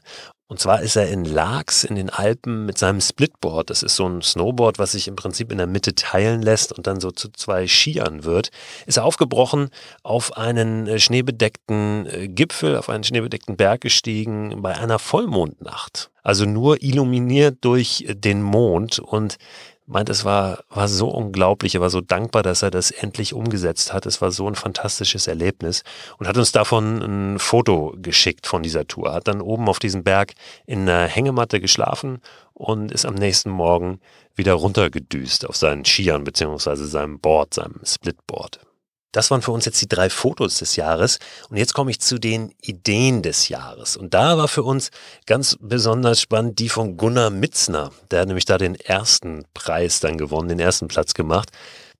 Und 0.51 0.59
zwar 0.59 0.81
ist 0.81 0.97
er 0.97 1.07
in 1.07 1.23
Laax 1.23 1.85
in 1.85 1.95
den 1.95 2.09
Alpen 2.09 2.65
mit 2.65 2.77
seinem 2.77 2.99
Splitboard. 2.99 3.69
Das 3.69 3.83
ist 3.83 3.95
so 3.95 4.05
ein 4.05 4.21
Snowboard, 4.21 4.79
was 4.79 4.91
sich 4.91 5.07
im 5.07 5.15
Prinzip 5.15 5.49
in 5.49 5.57
der 5.57 5.65
Mitte 5.65 5.95
teilen 5.95 6.41
lässt 6.41 6.73
und 6.73 6.87
dann 6.87 6.99
so 6.99 7.09
zu 7.11 7.29
zwei 7.29 7.67
Skiern 7.67 8.25
wird. 8.25 8.51
Ist 8.85 8.97
er 8.97 9.05
aufgebrochen, 9.05 9.69
auf 10.03 10.35
einen 10.35 10.87
äh, 10.87 10.99
schneebedeckten 10.99 12.05
äh, 12.05 12.27
Gipfel, 12.27 12.75
auf 12.75 12.89
einen 12.89 13.05
schneebedeckten 13.05 13.55
Berg 13.55 13.79
gestiegen 13.79 14.61
bei 14.61 14.77
einer 14.77 14.99
Vollmondnacht. 14.99 16.11
Also 16.21 16.43
nur 16.43 16.83
illuminiert 16.83 17.59
durch 17.61 18.05
den 18.09 18.41
Mond 18.41 18.99
und 18.99 19.37
meint, 19.85 20.09
es 20.09 20.25
war, 20.25 20.63
war 20.69 20.87
so 20.87 21.09
unglaublich, 21.09 21.75
er 21.75 21.81
war 21.81 21.89
so 21.89 22.01
dankbar, 22.01 22.43
dass 22.43 22.61
er 22.61 22.71
das 22.71 22.91
endlich 22.91 23.33
umgesetzt 23.33 23.93
hat. 23.93 24.05
Es 24.05 24.21
war 24.21 24.31
so 24.31 24.47
ein 24.47 24.55
fantastisches 24.55 25.27
Erlebnis 25.27 25.83
und 26.17 26.27
hat 26.27 26.37
uns 26.37 26.51
davon 26.51 27.01
ein 27.01 27.39
Foto 27.39 27.95
geschickt 28.01 28.47
von 28.47 28.63
dieser 28.63 28.87
Tour. 28.87 29.13
Hat 29.13 29.27
dann 29.27 29.41
oben 29.41 29.67
auf 29.67 29.79
diesem 29.79 30.03
Berg 30.03 30.33
in 30.65 30.81
einer 30.81 31.07
Hängematte 31.07 31.59
geschlafen 31.59 32.21
und 32.53 32.91
ist 32.91 33.05
am 33.05 33.15
nächsten 33.15 33.49
Morgen 33.49 33.99
wieder 34.35 34.53
runtergedüst 34.53 35.47
auf 35.47 35.55
seinen 35.55 35.85
Skiern 35.85 36.23
beziehungsweise 36.23 36.85
seinem 36.87 37.19
Board, 37.19 37.53
seinem 37.53 37.81
Splitboard. 37.83 38.59
Das 39.11 39.29
waren 39.29 39.41
für 39.41 39.51
uns 39.51 39.65
jetzt 39.65 39.81
die 39.81 39.89
drei 39.89 40.09
Fotos 40.09 40.59
des 40.59 40.75
Jahres. 40.75 41.19
Und 41.49 41.57
jetzt 41.57 41.73
komme 41.73 41.91
ich 41.91 41.99
zu 41.99 42.17
den 42.17 42.53
Ideen 42.61 43.21
des 43.21 43.49
Jahres. 43.49 43.97
Und 43.97 44.13
da 44.13 44.37
war 44.37 44.47
für 44.47 44.63
uns 44.63 44.91
ganz 45.25 45.57
besonders 45.59 46.21
spannend 46.21 46.59
die 46.59 46.69
von 46.69 46.97
Gunnar 46.97 47.29
Mitzner. 47.29 47.91
Der 48.09 48.21
hat 48.21 48.27
nämlich 48.27 48.45
da 48.45 48.57
den 48.57 48.75
ersten 48.75 49.45
Preis 49.53 49.99
dann 49.99 50.17
gewonnen, 50.17 50.49
den 50.49 50.59
ersten 50.59 50.87
Platz 50.87 51.13
gemacht. 51.13 51.49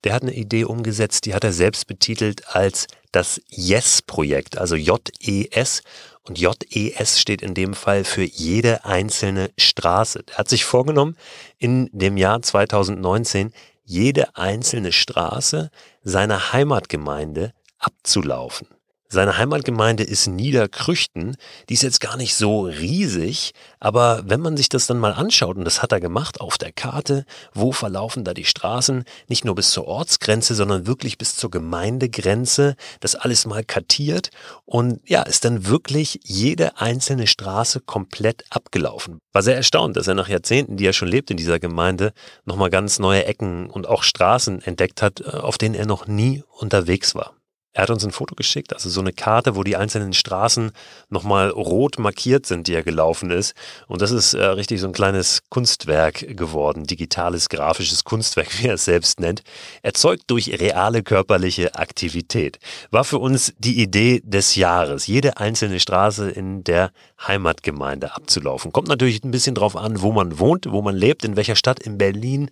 Der 0.04 0.14
hat 0.14 0.22
eine 0.22 0.34
Idee 0.34 0.64
umgesetzt, 0.64 1.26
die 1.26 1.34
hat 1.34 1.44
er 1.44 1.52
selbst 1.52 1.86
betitelt 1.86 2.48
als 2.48 2.88
das 3.12 3.40
Yes-Projekt, 3.48 4.58
also 4.58 4.74
J-E-S. 4.74 5.82
Und 6.24 6.38
J-E-S 6.38 7.20
steht 7.20 7.42
in 7.42 7.54
dem 7.54 7.74
Fall 7.74 8.04
für 8.04 8.22
jede 8.22 8.84
einzelne 8.84 9.50
Straße. 9.58 10.24
Er 10.30 10.38
hat 10.38 10.48
sich 10.48 10.64
vorgenommen, 10.64 11.16
in 11.58 11.88
dem 11.92 12.16
Jahr 12.16 12.42
2019 12.42 13.52
jede 13.92 14.36
einzelne 14.36 14.90
Straße 14.90 15.70
seiner 16.02 16.54
Heimatgemeinde 16.54 17.52
abzulaufen. 17.78 18.66
Seine 19.12 19.36
Heimatgemeinde 19.36 20.04
ist 20.04 20.26
Niederkrüchten. 20.26 21.36
Die 21.68 21.74
ist 21.74 21.82
jetzt 21.82 22.00
gar 22.00 22.16
nicht 22.16 22.34
so 22.34 22.62
riesig, 22.62 23.52
aber 23.78 24.22
wenn 24.24 24.40
man 24.40 24.56
sich 24.56 24.70
das 24.70 24.86
dann 24.86 24.98
mal 24.98 25.12
anschaut, 25.12 25.58
und 25.58 25.66
das 25.66 25.82
hat 25.82 25.92
er 25.92 26.00
gemacht 26.00 26.40
auf 26.40 26.56
der 26.56 26.72
Karte, 26.72 27.26
wo 27.52 27.72
verlaufen 27.72 28.24
da 28.24 28.32
die 28.32 28.46
Straßen, 28.46 29.04
nicht 29.28 29.44
nur 29.44 29.54
bis 29.54 29.70
zur 29.70 29.86
Ortsgrenze, 29.86 30.54
sondern 30.54 30.86
wirklich 30.86 31.18
bis 31.18 31.36
zur 31.36 31.50
Gemeindegrenze, 31.50 32.74
das 33.00 33.14
alles 33.14 33.44
mal 33.44 33.62
kartiert 33.64 34.30
und 34.64 35.06
ja, 35.06 35.20
ist 35.24 35.44
dann 35.44 35.66
wirklich 35.66 36.20
jede 36.22 36.78
einzelne 36.78 37.26
Straße 37.26 37.80
komplett 37.80 38.44
abgelaufen. 38.48 39.18
War 39.34 39.42
sehr 39.42 39.56
erstaunt, 39.56 39.98
dass 39.98 40.08
er 40.08 40.14
nach 40.14 40.28
Jahrzehnten, 40.28 40.78
die 40.78 40.86
er 40.86 40.94
schon 40.94 41.08
lebt 41.08 41.30
in 41.30 41.36
dieser 41.36 41.58
Gemeinde, 41.58 42.14
nochmal 42.46 42.70
ganz 42.70 42.98
neue 42.98 43.26
Ecken 43.26 43.68
und 43.68 43.86
auch 43.86 44.04
Straßen 44.04 44.62
entdeckt 44.62 45.02
hat, 45.02 45.20
äh, 45.20 45.36
auf 45.36 45.58
denen 45.58 45.74
er 45.74 45.84
noch 45.84 46.06
nie 46.06 46.44
unterwegs 46.58 47.14
war. 47.14 47.34
Er 47.74 47.84
hat 47.84 47.90
uns 47.90 48.04
ein 48.04 48.10
Foto 48.10 48.34
geschickt, 48.34 48.74
also 48.74 48.90
so 48.90 49.00
eine 49.00 49.14
Karte, 49.14 49.56
wo 49.56 49.62
die 49.62 49.76
einzelnen 49.76 50.12
Straßen 50.12 50.72
nochmal 51.08 51.48
rot 51.48 51.98
markiert 51.98 52.44
sind, 52.44 52.66
die 52.66 52.74
er 52.74 52.82
gelaufen 52.82 53.30
ist. 53.30 53.54
Und 53.88 54.02
das 54.02 54.10
ist 54.10 54.34
äh, 54.34 54.44
richtig 54.44 54.80
so 54.80 54.88
ein 54.88 54.92
kleines 54.92 55.42
Kunstwerk 55.48 56.36
geworden, 56.36 56.84
digitales, 56.84 57.48
grafisches 57.48 58.04
Kunstwerk, 58.04 58.48
wie 58.60 58.66
er 58.66 58.74
es 58.74 58.84
selbst 58.84 59.20
nennt, 59.20 59.42
erzeugt 59.80 60.24
durch 60.26 60.60
reale 60.60 61.02
körperliche 61.02 61.74
Aktivität. 61.74 62.58
War 62.90 63.04
für 63.04 63.18
uns 63.18 63.54
die 63.58 63.80
Idee 63.80 64.20
des 64.22 64.54
Jahres, 64.54 65.06
jede 65.06 65.38
einzelne 65.38 65.80
Straße 65.80 66.30
in 66.30 66.64
der 66.64 66.92
Heimatgemeinde 67.26 68.14
abzulaufen. 68.14 68.72
Kommt 68.72 68.88
natürlich 68.88 69.24
ein 69.24 69.30
bisschen 69.30 69.54
drauf 69.54 69.76
an, 69.76 70.02
wo 70.02 70.12
man 70.12 70.38
wohnt, 70.38 70.70
wo 70.70 70.82
man 70.82 70.94
lebt, 70.94 71.24
in 71.24 71.36
welcher 71.36 71.56
Stadt 71.56 71.80
in 71.80 71.96
Berlin 71.96 72.50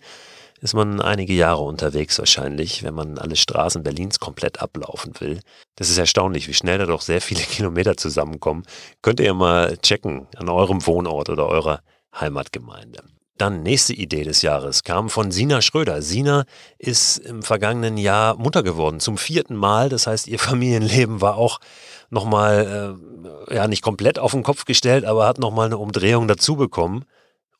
ist 0.61 0.75
man 0.75 1.01
einige 1.01 1.33
Jahre 1.33 1.63
unterwegs 1.63 2.19
wahrscheinlich, 2.19 2.83
wenn 2.83 2.93
man 2.93 3.17
alle 3.17 3.35
Straßen 3.35 3.81
Berlins 3.81 4.19
komplett 4.19 4.61
ablaufen 4.61 5.13
will. 5.19 5.39
Das 5.75 5.89
ist 5.89 5.97
erstaunlich, 5.97 6.47
wie 6.47 6.53
schnell 6.53 6.77
da 6.77 6.85
doch 6.85 7.01
sehr 7.01 7.19
viele 7.19 7.41
Kilometer 7.51 7.97
zusammenkommen. 7.97 8.63
Könnt 9.01 9.19
ihr 9.19 9.33
mal 9.33 9.77
checken 9.77 10.27
an 10.37 10.49
eurem 10.49 10.85
Wohnort 10.85 11.29
oder 11.29 11.47
eurer 11.47 11.81
Heimatgemeinde. 12.17 13.03
Dann 13.37 13.63
nächste 13.63 13.93
Idee 13.93 14.23
des 14.23 14.43
Jahres 14.43 14.83
kam 14.83 15.09
von 15.09 15.31
Sina 15.31 15.63
Schröder. 15.63 16.03
Sina 16.03 16.45
ist 16.77 17.17
im 17.17 17.41
vergangenen 17.41 17.97
Jahr 17.97 18.35
Mutter 18.35 18.61
geworden, 18.61 18.99
zum 18.99 19.17
vierten 19.17 19.55
Mal. 19.55 19.89
Das 19.89 20.05
heißt, 20.05 20.27
ihr 20.27 20.37
Familienleben 20.39 21.21
war 21.21 21.37
auch 21.37 21.59
nochmal, 22.11 22.99
äh, 23.49 23.55
ja, 23.55 23.67
nicht 23.67 23.81
komplett 23.81 24.19
auf 24.19 24.33
den 24.33 24.43
Kopf 24.43 24.65
gestellt, 24.65 25.05
aber 25.05 25.25
hat 25.25 25.39
nochmal 25.39 25.65
eine 25.65 25.79
Umdrehung 25.79 26.27
dazu 26.27 26.55
bekommen. 26.55 27.05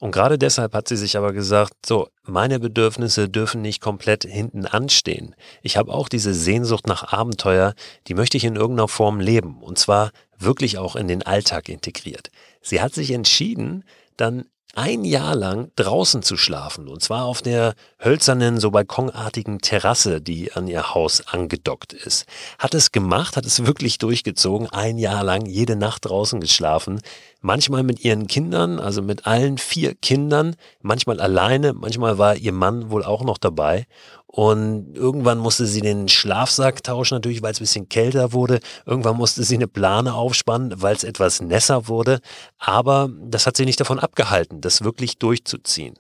Und 0.01 0.12
gerade 0.12 0.39
deshalb 0.39 0.74
hat 0.74 0.88
sie 0.88 0.98
sich 0.98 1.15
aber 1.15 1.31
gesagt, 1.31 1.86
so, 1.86 2.10
meine 2.24 2.60
Bedürfnisse 2.60 3.29
dürfen 3.29 3.62
nicht 3.62 3.81
komplett 3.81 4.24
hinten 4.24 4.65
anstehen. 4.65 5.36
Ich 5.62 5.77
habe 5.77 5.93
auch 5.93 6.10
diese 6.10 6.34
Sehnsucht 6.34 6.88
nach 6.88 7.13
Abenteuer, 7.13 7.75
die 8.08 8.15
möchte 8.15 8.36
ich 8.36 8.43
in 8.43 8.55
irgendeiner 8.55 8.88
Form 8.88 9.20
leben. 9.20 9.62
Und 9.62 9.77
zwar 9.77 10.10
wirklich 10.39 10.79
auch 10.79 10.96
in 10.96 11.08
den 11.08 11.22
Alltag 11.22 11.70
integriert. 11.70 12.31
Sie 12.63 12.81
hat 12.81 12.96
sich 12.96 13.12
entschieden, 13.12 13.84
dann 14.17 14.46
ein 14.74 15.04
Jahr 15.04 15.36
lang 15.36 15.72
draußen 15.75 16.24
zu 16.24 16.38
schlafen. 16.38 16.88
Und 16.88 17.04
zwar 17.04 17.25
auf 17.25 17.42
der 17.42 17.75
hölzernen, 18.04 18.60
so 18.60 18.72
balkonartigen 18.72 19.60
Terrasse, 19.60 20.22
die 20.22 20.54
an 20.54 20.68
ihr 20.68 20.94
Haus 20.94 21.28
angedockt 21.28 21.94
ist. 21.94 22.25
Hat 22.58 22.74
es 22.74 22.92
gemacht, 22.92 23.38
hat 23.38 23.46
es 23.46 23.66
wirklich 23.66 23.98
durchgezogen, 23.98 24.68
ein 24.70 24.98
Jahr 24.98 25.24
lang 25.24 25.46
jede 25.46 25.75
Nacht 25.75 26.06
draußen 26.06 26.40
geschlafen. 26.40 27.01
Manchmal 27.42 27.84
mit 27.84 28.06
ihren 28.06 28.28
Kindern, 28.28 28.80
also 28.80 29.01
mit 29.01 29.25
allen 29.25 29.58
vier 29.58 29.96
Kindern, 29.96 30.56
manchmal 30.82 31.20
alleine, 31.20 31.74
manchmal 31.74 32.18
war 32.18 32.36
ihr 32.36 32.54
Mann 32.54 32.92
wohl 32.92 33.04
auch 33.04 33.24
noch 33.24 33.40
dabei. 33.40 33.88
Und 34.33 34.95
irgendwann 34.95 35.39
musste 35.39 35.65
sie 35.65 35.81
den 35.81 36.07
Schlafsack 36.07 36.83
tauschen, 36.83 37.15
natürlich, 37.15 37.41
weil 37.41 37.51
es 37.51 37.59
ein 37.59 37.63
bisschen 37.63 37.89
kälter 37.89 38.31
wurde. 38.31 38.61
Irgendwann 38.85 39.17
musste 39.17 39.43
sie 39.43 39.55
eine 39.55 39.67
Plane 39.67 40.13
aufspannen, 40.13 40.73
weil 40.77 40.95
es 40.95 41.03
etwas 41.03 41.41
nässer 41.41 41.89
wurde. 41.89 42.21
Aber 42.57 43.09
das 43.25 43.45
hat 43.45 43.57
sie 43.57 43.65
nicht 43.65 43.81
davon 43.81 44.00
abgehalten, 44.00 44.61
das 44.61 44.85
wirklich 44.85 45.17
durchzuziehen. 45.17 45.95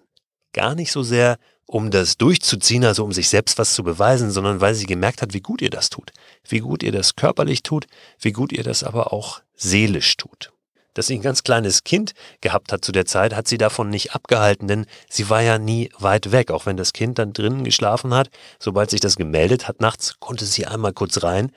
Gar 0.53 0.75
nicht 0.75 0.93
so 0.93 1.03
sehr, 1.03 1.39
um 1.65 1.91
das 1.91 2.17
durchzuziehen, 2.17 2.85
also 2.85 3.03
um 3.03 3.11
sich 3.11 3.27
selbst 3.27 3.57
was 3.57 3.73
zu 3.73 3.83
beweisen, 3.83 4.31
sondern 4.31 4.61
weil 4.61 4.75
sie 4.75 4.85
gemerkt 4.85 5.21
hat, 5.21 5.33
wie 5.33 5.41
gut 5.41 5.61
ihr 5.61 5.69
das 5.69 5.89
tut. 5.89 6.11
Wie 6.47 6.59
gut 6.59 6.83
ihr 6.83 6.93
das 6.93 7.17
körperlich 7.17 7.63
tut, 7.63 7.85
wie 8.17 8.31
gut 8.31 8.53
ihr 8.53 8.63
das 8.63 8.85
aber 8.85 9.11
auch 9.11 9.41
seelisch 9.57 10.15
tut 10.15 10.53
dass 10.93 11.07
sie 11.07 11.15
ein 11.15 11.21
ganz 11.21 11.43
kleines 11.43 11.83
Kind 11.83 12.13
gehabt 12.41 12.71
hat 12.71 12.83
zu 12.83 12.91
der 12.91 13.05
Zeit, 13.05 13.35
hat 13.35 13.47
sie 13.47 13.57
davon 13.57 13.89
nicht 13.89 14.13
abgehalten, 14.13 14.67
denn 14.67 14.85
sie 15.09 15.29
war 15.29 15.41
ja 15.41 15.57
nie 15.57 15.89
weit 15.99 16.31
weg. 16.31 16.51
Auch 16.51 16.65
wenn 16.65 16.77
das 16.77 16.93
Kind 16.93 17.19
dann 17.19 17.33
drinnen 17.33 17.63
geschlafen 17.63 18.13
hat, 18.13 18.29
sobald 18.59 18.89
sich 18.89 18.99
das 18.99 19.15
gemeldet 19.15 19.67
hat 19.67 19.81
nachts, 19.81 20.15
konnte 20.19 20.45
sie 20.45 20.65
einmal 20.65 20.93
kurz 20.93 21.23
rein, 21.23 21.51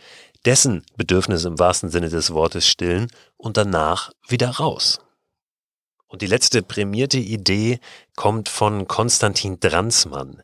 dessen 0.44 0.84
Bedürfnis 0.96 1.44
im 1.44 1.58
wahrsten 1.58 1.90
Sinne 1.90 2.08
des 2.08 2.32
Wortes 2.32 2.66
stillen 2.66 3.10
und 3.36 3.56
danach 3.56 4.10
wieder 4.28 4.50
raus. 4.50 5.00
Und 6.06 6.22
die 6.22 6.26
letzte 6.26 6.62
prämierte 6.62 7.18
Idee 7.18 7.80
kommt 8.14 8.48
von 8.48 8.86
Konstantin 8.86 9.58
Dransmann. 9.58 10.42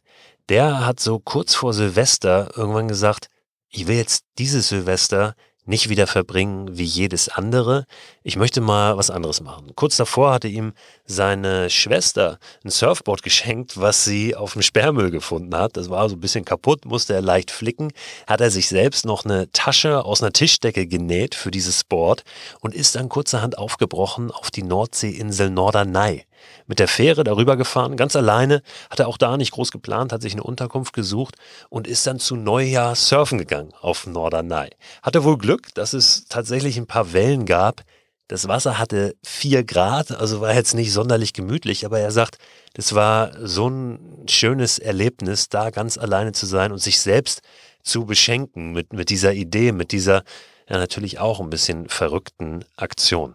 Der 0.48 0.84
hat 0.84 0.98
so 0.98 1.20
kurz 1.20 1.54
vor 1.54 1.74
Silvester 1.74 2.50
irgendwann 2.56 2.88
gesagt, 2.88 3.28
ich 3.68 3.86
will 3.86 3.96
jetzt 3.96 4.24
dieses 4.38 4.68
Silvester 4.68 5.36
nicht 5.66 5.88
wieder 5.88 6.06
verbringen 6.06 6.76
wie 6.76 6.84
jedes 6.84 7.28
andere. 7.28 7.86
Ich 8.22 8.36
möchte 8.36 8.60
mal 8.60 8.96
was 8.96 9.10
anderes 9.10 9.40
machen. 9.40 9.72
Kurz 9.74 9.96
davor 9.96 10.32
hatte 10.32 10.48
ihm 10.48 10.72
seine 11.06 11.70
Schwester 11.70 12.38
ein 12.64 12.70
Surfboard 12.70 13.22
geschenkt, 13.22 13.80
was 13.80 14.04
sie 14.04 14.34
auf 14.34 14.54
dem 14.54 14.62
Sperrmüll 14.62 15.10
gefunden 15.10 15.54
hat. 15.54 15.76
Das 15.76 15.90
war 15.90 16.08
so 16.08 16.16
ein 16.16 16.20
bisschen 16.20 16.44
kaputt, 16.44 16.84
musste 16.84 17.14
er 17.14 17.22
leicht 17.22 17.50
flicken. 17.50 17.92
Hat 18.26 18.40
er 18.40 18.50
sich 18.50 18.68
selbst 18.68 19.04
noch 19.04 19.24
eine 19.24 19.50
Tasche 19.52 20.04
aus 20.04 20.22
einer 20.22 20.32
Tischdecke 20.32 20.86
genäht 20.86 21.34
für 21.34 21.50
dieses 21.50 21.84
Board 21.84 22.24
und 22.60 22.74
ist 22.74 22.96
dann 22.96 23.08
kurzerhand 23.08 23.58
aufgebrochen 23.58 24.30
auf 24.30 24.50
die 24.50 24.62
Nordseeinsel 24.62 25.50
Norderney. 25.50 26.24
Mit 26.66 26.78
der 26.78 26.88
Fähre 26.88 27.24
darüber 27.24 27.56
gefahren, 27.56 27.96
ganz 27.96 28.16
alleine, 28.16 28.62
hat 28.90 29.00
er 29.00 29.08
auch 29.08 29.18
da 29.18 29.36
nicht 29.36 29.52
groß 29.52 29.70
geplant, 29.70 30.12
hat 30.12 30.22
sich 30.22 30.32
eine 30.32 30.42
Unterkunft 30.42 30.92
gesucht 30.92 31.36
und 31.68 31.86
ist 31.86 32.06
dann 32.06 32.18
zu 32.18 32.36
Neujahr 32.36 32.94
surfen 32.94 33.38
gegangen 33.38 33.72
auf 33.80 34.06
Norderney. 34.06 34.70
Hatte 35.02 35.24
wohl 35.24 35.38
Glück, 35.38 35.74
dass 35.74 35.92
es 35.92 36.26
tatsächlich 36.26 36.76
ein 36.76 36.86
paar 36.86 37.12
Wellen 37.12 37.46
gab. 37.46 37.82
Das 38.28 38.46
Wasser 38.46 38.78
hatte 38.78 39.16
vier 39.24 39.64
Grad, 39.64 40.12
also 40.12 40.40
war 40.40 40.54
jetzt 40.54 40.74
nicht 40.74 40.92
sonderlich 40.92 41.32
gemütlich, 41.32 41.84
aber 41.84 41.98
er 41.98 42.12
sagt, 42.12 42.38
das 42.74 42.94
war 42.94 43.32
so 43.42 43.68
ein 43.68 44.24
schönes 44.28 44.78
Erlebnis, 44.78 45.48
da 45.48 45.70
ganz 45.70 45.98
alleine 45.98 46.32
zu 46.32 46.46
sein 46.46 46.70
und 46.70 46.78
sich 46.78 47.00
selbst 47.00 47.42
zu 47.82 48.06
beschenken 48.06 48.72
mit, 48.72 48.92
mit 48.92 49.10
dieser 49.10 49.32
Idee, 49.32 49.72
mit 49.72 49.90
dieser 49.90 50.22
ja 50.70 50.78
natürlich 50.78 51.18
auch 51.18 51.40
ein 51.40 51.50
bisschen 51.50 51.88
verrückten 51.88 52.64
Aktion. 52.76 53.34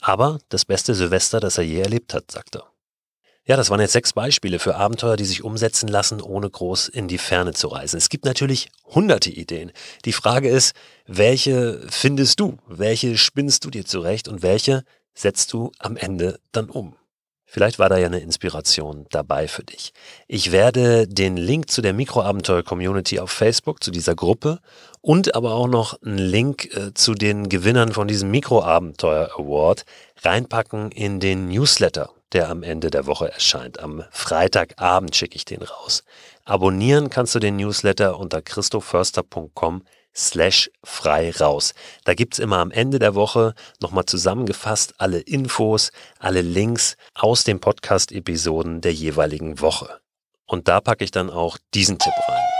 Aber 0.00 0.38
das 0.48 0.64
beste 0.64 0.94
Silvester, 0.94 1.40
das 1.40 1.58
er 1.58 1.64
je 1.64 1.80
erlebt 1.80 2.14
hat, 2.14 2.30
sagt 2.30 2.56
er. 2.56 2.70
Ja, 3.44 3.56
das 3.56 3.70
waren 3.70 3.80
jetzt 3.80 3.92
sechs 3.92 4.12
Beispiele 4.12 4.58
für 4.58 4.76
Abenteuer, 4.76 5.16
die 5.16 5.24
sich 5.24 5.42
umsetzen 5.42 5.88
lassen, 5.88 6.20
ohne 6.20 6.48
groß 6.48 6.88
in 6.88 7.08
die 7.08 7.18
Ferne 7.18 7.52
zu 7.52 7.68
reisen. 7.68 7.96
Es 7.96 8.08
gibt 8.08 8.24
natürlich 8.24 8.68
hunderte 8.84 9.30
Ideen. 9.30 9.72
Die 10.04 10.12
Frage 10.12 10.48
ist, 10.48 10.74
welche 11.06 11.84
findest 11.90 12.38
du? 12.38 12.58
Welche 12.68 13.16
spinnst 13.16 13.64
du 13.64 13.70
dir 13.70 13.84
zurecht 13.84 14.28
und 14.28 14.42
welche 14.42 14.84
setzt 15.14 15.52
du 15.52 15.72
am 15.78 15.96
Ende 15.96 16.38
dann 16.52 16.70
um? 16.70 16.94
Vielleicht 17.52 17.80
war 17.80 17.88
da 17.88 17.98
ja 17.98 18.06
eine 18.06 18.20
Inspiration 18.20 19.06
dabei 19.10 19.48
für 19.48 19.64
dich. 19.64 19.92
Ich 20.28 20.52
werde 20.52 21.08
den 21.08 21.36
Link 21.36 21.68
zu 21.68 21.82
der 21.82 21.92
Mikroabenteuer-Community 21.92 23.18
auf 23.18 23.32
Facebook, 23.32 23.82
zu 23.82 23.90
dieser 23.90 24.14
Gruppe 24.14 24.60
und 25.02 25.34
aber 25.34 25.52
auch 25.52 25.68
noch 25.68 26.00
einen 26.02 26.18
Link 26.18 26.74
äh, 26.76 26.92
zu 26.94 27.14
den 27.14 27.48
Gewinnern 27.48 27.92
von 27.92 28.08
diesem 28.08 28.30
Mikroabenteuer 28.30 29.30
Award 29.38 29.84
reinpacken 30.22 30.90
in 30.92 31.20
den 31.20 31.48
Newsletter, 31.48 32.10
der 32.32 32.50
am 32.50 32.62
Ende 32.62 32.90
der 32.90 33.06
Woche 33.06 33.32
erscheint. 33.32 33.80
Am 33.80 34.04
Freitagabend 34.10 35.16
schicke 35.16 35.36
ich 35.36 35.44
den 35.44 35.62
raus. 35.62 36.04
Abonnieren 36.44 37.10
kannst 37.10 37.34
du 37.34 37.38
den 37.38 37.56
Newsletter 37.56 38.18
unter 38.18 38.42
christoförster.com 38.42 39.82
slash 40.14 40.70
frei 40.82 41.30
raus. 41.30 41.74
Da 42.04 42.14
gibt's 42.14 42.38
immer 42.38 42.58
am 42.58 42.70
Ende 42.70 42.98
der 42.98 43.14
Woche 43.14 43.54
nochmal 43.80 44.06
zusammengefasst 44.06 44.94
alle 44.98 45.20
Infos, 45.20 45.92
alle 46.18 46.42
Links 46.42 46.96
aus 47.14 47.44
den 47.44 47.60
Podcast-Episoden 47.60 48.80
der 48.80 48.92
jeweiligen 48.92 49.60
Woche. 49.60 50.00
Und 50.46 50.66
da 50.68 50.80
packe 50.80 51.04
ich 51.04 51.12
dann 51.12 51.30
auch 51.30 51.58
diesen 51.74 51.98
Tipp 51.98 52.12
rein. 52.28 52.59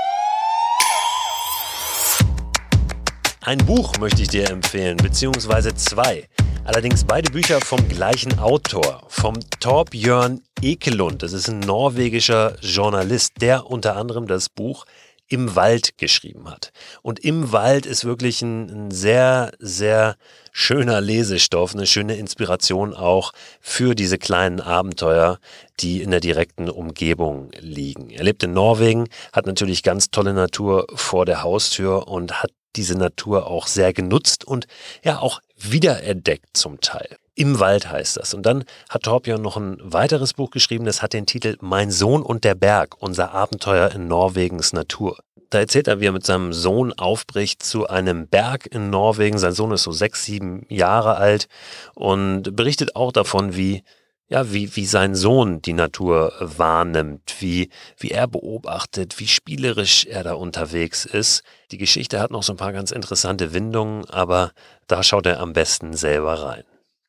Ein 3.42 3.56
Buch 3.56 3.96
möchte 3.98 4.20
ich 4.20 4.28
dir 4.28 4.50
empfehlen, 4.50 4.98
beziehungsweise 4.98 5.74
zwei. 5.74 6.28
Allerdings 6.64 7.04
beide 7.04 7.30
Bücher 7.32 7.58
vom 7.62 7.88
gleichen 7.88 8.38
Autor, 8.38 9.02
vom 9.08 9.40
Torbjörn 9.60 10.42
Ekelund. 10.60 11.22
Das 11.22 11.32
ist 11.32 11.48
ein 11.48 11.60
norwegischer 11.60 12.58
Journalist, 12.60 13.40
der 13.40 13.66
unter 13.66 13.96
anderem 13.96 14.26
das 14.26 14.50
Buch 14.50 14.84
im 15.26 15.56
Wald 15.56 15.96
geschrieben 15.96 16.50
hat. 16.50 16.72
Und 17.00 17.20
im 17.20 17.50
Wald 17.50 17.86
ist 17.86 18.04
wirklich 18.04 18.42
ein, 18.42 18.68
ein, 18.68 18.90
sehr, 18.90 19.52
sehr 19.58 20.16
schöner 20.52 21.00
Lesestoff, 21.00 21.74
eine 21.74 21.86
schöne 21.86 22.16
Inspiration 22.16 22.92
auch 22.92 23.32
für 23.60 23.94
diese 23.94 24.18
kleinen 24.18 24.60
Abenteuer, 24.60 25.38
die 25.78 26.02
in 26.02 26.10
der 26.10 26.20
direkten 26.20 26.68
Umgebung 26.68 27.52
liegen. 27.58 28.10
Er 28.10 28.24
lebt 28.24 28.42
in 28.42 28.52
Norwegen, 28.52 29.06
hat 29.32 29.46
natürlich 29.46 29.82
ganz 29.82 30.10
tolle 30.10 30.34
Natur 30.34 30.86
vor 30.94 31.24
der 31.24 31.42
Haustür 31.42 32.06
und 32.06 32.42
hat 32.42 32.50
diese 32.76 32.96
Natur 32.96 33.46
auch 33.46 33.66
sehr 33.66 33.92
genutzt 33.92 34.44
und 34.44 34.66
ja 35.04 35.18
auch 35.18 35.40
wiederentdeckt 35.56 36.56
zum 36.56 36.80
Teil. 36.80 37.16
Im 37.34 37.58
Wald 37.58 37.90
heißt 37.90 38.18
das. 38.18 38.34
Und 38.34 38.44
dann 38.44 38.64
hat 38.88 39.04
Torbjörn 39.04 39.40
noch 39.40 39.56
ein 39.56 39.78
weiteres 39.80 40.34
Buch 40.34 40.50
geschrieben, 40.50 40.84
das 40.84 41.00
hat 41.00 41.12
den 41.12 41.26
Titel 41.26 41.56
Mein 41.60 41.90
Sohn 41.90 42.22
und 42.22 42.44
der 42.44 42.54
Berg, 42.54 42.96
unser 43.00 43.32
Abenteuer 43.32 43.90
in 43.92 44.08
Norwegens 44.08 44.72
Natur. 44.72 45.18
Da 45.48 45.58
erzählt 45.58 45.88
er, 45.88 46.00
wie 46.00 46.06
er 46.06 46.12
mit 46.12 46.24
seinem 46.24 46.52
Sohn 46.52 46.92
aufbricht 46.92 47.62
zu 47.62 47.88
einem 47.88 48.28
Berg 48.28 48.66
in 48.66 48.90
Norwegen. 48.90 49.38
Sein 49.38 49.52
Sohn 49.52 49.72
ist 49.72 49.82
so 49.82 49.90
sechs, 49.90 50.24
sieben 50.24 50.64
Jahre 50.68 51.16
alt 51.16 51.48
und 51.94 52.54
berichtet 52.54 52.94
auch 52.94 53.10
davon, 53.10 53.56
wie 53.56 53.82
ja, 54.30 54.52
wie, 54.52 54.74
wie 54.76 54.86
sein 54.86 55.16
Sohn 55.16 55.60
die 55.60 55.72
Natur 55.72 56.32
wahrnimmt, 56.38 57.34
wie, 57.40 57.68
wie 57.98 58.12
er 58.12 58.28
beobachtet, 58.28 59.18
wie 59.18 59.26
spielerisch 59.26 60.04
er 60.06 60.22
da 60.22 60.34
unterwegs 60.34 61.04
ist. 61.04 61.42
Die 61.72 61.78
Geschichte 61.78 62.20
hat 62.20 62.30
noch 62.30 62.44
so 62.44 62.52
ein 62.52 62.56
paar 62.56 62.72
ganz 62.72 62.92
interessante 62.92 63.52
Windungen, 63.52 64.08
aber 64.08 64.52
da 64.86 65.02
schaut 65.02 65.26
er 65.26 65.40
am 65.40 65.52
besten 65.52 65.94
selber 65.94 66.44
rein. 66.44 66.62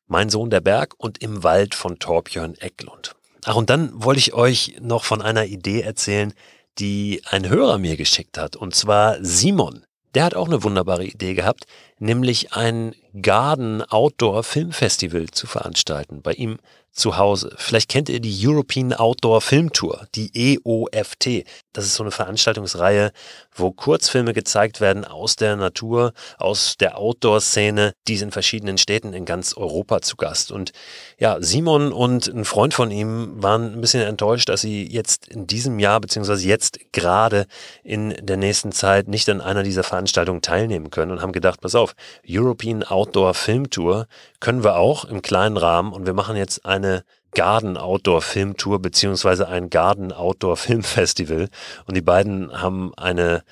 Mein 0.08 0.30
Sohn 0.30 0.50
der 0.50 0.60
Berg 0.60 0.94
und 0.98 1.22
im 1.22 1.44
Wald 1.44 1.76
von 1.76 2.00
Torbjörn 2.00 2.56
Ecklund. 2.56 3.14
Ach, 3.44 3.54
und 3.54 3.70
dann 3.70 3.90
wollte 3.94 4.18
ich 4.18 4.34
euch 4.34 4.76
noch 4.80 5.04
von 5.04 5.22
einer 5.22 5.44
Idee 5.44 5.80
erzählen, 5.80 6.34
die 6.78 7.22
ein 7.30 7.48
Hörer 7.48 7.78
mir 7.78 7.96
geschickt 7.96 8.36
hat, 8.36 8.56
und 8.56 8.74
zwar 8.74 9.18
Simon. 9.22 9.84
Der 10.14 10.24
hat 10.24 10.34
auch 10.34 10.46
eine 10.46 10.62
wunderbare 10.62 11.04
Idee 11.04 11.34
gehabt, 11.34 11.64
nämlich 11.98 12.52
ein 12.52 12.94
Garden 13.20 13.82
Outdoor 13.82 14.42
Filmfestival 14.42 15.30
zu 15.30 15.46
veranstalten. 15.46 16.20
Bei 16.20 16.32
ihm 16.32 16.58
zu 16.92 17.16
Hause. 17.16 17.54
Vielleicht 17.56 17.88
kennt 17.88 18.08
ihr 18.08 18.20
die 18.20 18.46
European 18.46 18.92
Outdoor 18.92 19.40
Film 19.40 19.72
Tour, 19.72 20.06
die 20.14 20.58
EOFT. 20.58 21.44
Das 21.72 21.86
ist 21.86 21.94
so 21.94 22.02
eine 22.02 22.10
Veranstaltungsreihe, 22.10 23.12
wo 23.54 23.70
Kurzfilme 23.70 24.34
gezeigt 24.34 24.80
werden 24.80 25.04
aus 25.04 25.36
der 25.36 25.56
Natur, 25.56 26.12
aus 26.38 26.76
der 26.76 26.98
Outdoor-Szene, 26.98 27.94
die 28.08 28.14
ist 28.14 28.22
in 28.22 28.30
verschiedenen 28.30 28.76
Städten 28.76 29.14
in 29.14 29.24
ganz 29.24 29.56
Europa 29.56 30.02
zu 30.02 30.16
Gast. 30.16 30.52
Und 30.52 30.72
ja, 31.18 31.38
Simon 31.40 31.92
und 31.92 32.28
ein 32.28 32.44
Freund 32.44 32.74
von 32.74 32.90
ihm 32.90 33.42
waren 33.42 33.74
ein 33.74 33.80
bisschen 33.80 34.02
enttäuscht, 34.02 34.50
dass 34.50 34.60
sie 34.60 34.86
jetzt 34.86 35.28
in 35.28 35.46
diesem 35.46 35.78
Jahr, 35.78 36.00
beziehungsweise 36.00 36.46
jetzt 36.46 36.78
gerade 36.92 37.46
in 37.82 38.14
der 38.20 38.36
nächsten 38.36 38.72
Zeit 38.72 39.08
nicht 39.08 39.28
an 39.30 39.40
einer 39.40 39.62
dieser 39.62 39.82
Veranstaltungen 39.82 40.42
teilnehmen 40.42 40.90
können 40.90 41.10
und 41.10 41.22
haben 41.22 41.32
gedacht, 41.32 41.60
pass 41.62 41.74
auf, 41.74 41.94
European 42.28 42.82
Outdoor 42.82 43.32
Film 43.32 43.70
Tour 43.70 44.06
können 44.40 44.64
wir 44.64 44.76
auch 44.76 45.04
im 45.04 45.22
kleinen 45.22 45.56
Rahmen 45.56 45.92
und 45.92 46.04
wir 46.04 46.14
machen 46.14 46.36
jetzt 46.36 46.66
eine 46.82 47.04
Garden 47.34 47.76
Outdoor 47.76 48.20
Film 48.20 48.56
Tour 48.56 48.80
beziehungsweise 48.80 49.48
ein 49.48 49.70
Garden 49.70 50.12
Outdoor 50.12 50.56
Film 50.56 50.82
Festival 50.82 51.48
und 51.86 51.96
die 51.96 52.02
beiden 52.02 52.60
haben 52.60 52.92
eine 52.96 53.42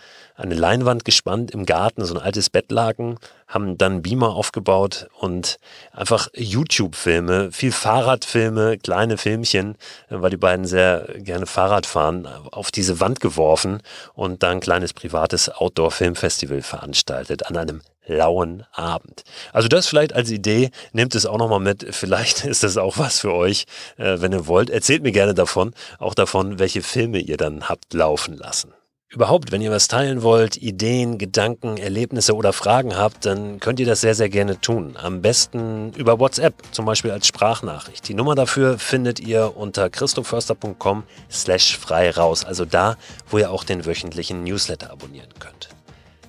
eine 0.41 0.55
Leinwand 0.55 1.05
gespannt 1.05 1.51
im 1.51 1.67
Garten, 1.67 2.05
so 2.05 2.15
ein 2.15 2.21
altes 2.21 2.51
Bettlaken, 2.51 3.19
haben 3.47 3.77
dann 3.77 4.03
Beamer 4.03 4.35
aufgebaut 4.35 5.09
und 5.19 5.59
einfach 5.93 6.29
YouTube-Filme, 6.35 7.53
viel 7.53 7.73
Fahrradfilme, 7.73 8.79
kleine 8.79 9.19
Filmchen, 9.19 9.77
weil 10.09 10.31
die 10.31 10.37
beiden 10.37 10.65
sehr 10.65 11.09
gerne 11.19 11.47
Fahrrad 11.47 11.87
fahren, 11.87 12.27
auf 12.27 12.71
diese 12.71 13.01
Wand 13.01 13.21
geworfen 13.21 13.83
und 14.15 14.43
dann 14.43 14.53
ein 14.53 14.61
kleines 14.61 14.95
privates 14.95 15.49
Outdoor-Filmfestival 15.51 16.63
veranstaltet 16.63 17.47
an 17.47 17.57
einem 17.57 17.83
lauen 18.07 18.65
Abend. 18.73 19.25
Also 19.53 19.69
das 19.69 19.87
vielleicht 19.87 20.15
als 20.15 20.31
Idee, 20.31 20.71
nehmt 20.93 21.15
es 21.15 21.27
auch 21.27 21.39
nochmal 21.39 21.61
mit. 21.61 21.95
Vielleicht 21.95 22.45
ist 22.45 22.63
das 22.63 22.77
auch 22.77 22.99
was 22.99 23.21
für 23.21 23.33
euch, 23.33 23.67
äh, 23.99 24.21
wenn 24.21 24.33
ihr 24.33 24.47
wollt. 24.47 24.71
Erzählt 24.71 25.03
mir 25.03 25.13
gerne 25.13 25.35
davon, 25.35 25.75
auch 25.99 26.15
davon, 26.15 26.59
welche 26.59 26.83
Filme 26.83 27.19
ihr 27.19 27.37
dann 27.37 27.69
habt 27.69 27.93
laufen 27.95 28.37
lassen. 28.37 28.73
Überhaupt, 29.13 29.51
wenn 29.51 29.61
ihr 29.61 29.73
was 29.73 29.89
teilen 29.89 30.23
wollt, 30.23 30.57
Ideen, 30.57 31.19
Gedanken, 31.19 31.79
Erlebnisse 31.79 32.37
oder 32.37 32.53
Fragen 32.53 32.97
habt, 32.97 33.27
dann 33.27 33.59
könnt 33.59 33.81
ihr 33.81 33.87
das 33.87 34.03
sehr, 34.03 34.15
sehr 34.15 34.29
gerne 34.29 34.61
tun. 34.61 34.97
Am 34.97 35.21
besten 35.21 35.93
über 35.95 36.21
WhatsApp, 36.21 36.55
zum 36.71 36.85
Beispiel 36.85 37.11
als 37.11 37.27
Sprachnachricht. 37.27 38.07
Die 38.07 38.15
Nummer 38.15 38.37
dafür 38.37 38.79
findet 38.79 39.19
ihr 39.19 39.57
unter 39.57 39.91
christoförster.com 39.91 41.03
slash 41.29 41.77
frei 41.77 42.13
raus. 42.13 42.45
Also 42.45 42.65
da, 42.65 42.97
wo 43.29 43.39
ihr 43.39 43.51
auch 43.51 43.65
den 43.65 43.85
wöchentlichen 43.85 44.45
Newsletter 44.45 44.93
abonnieren 44.93 45.31
könnt. 45.41 45.71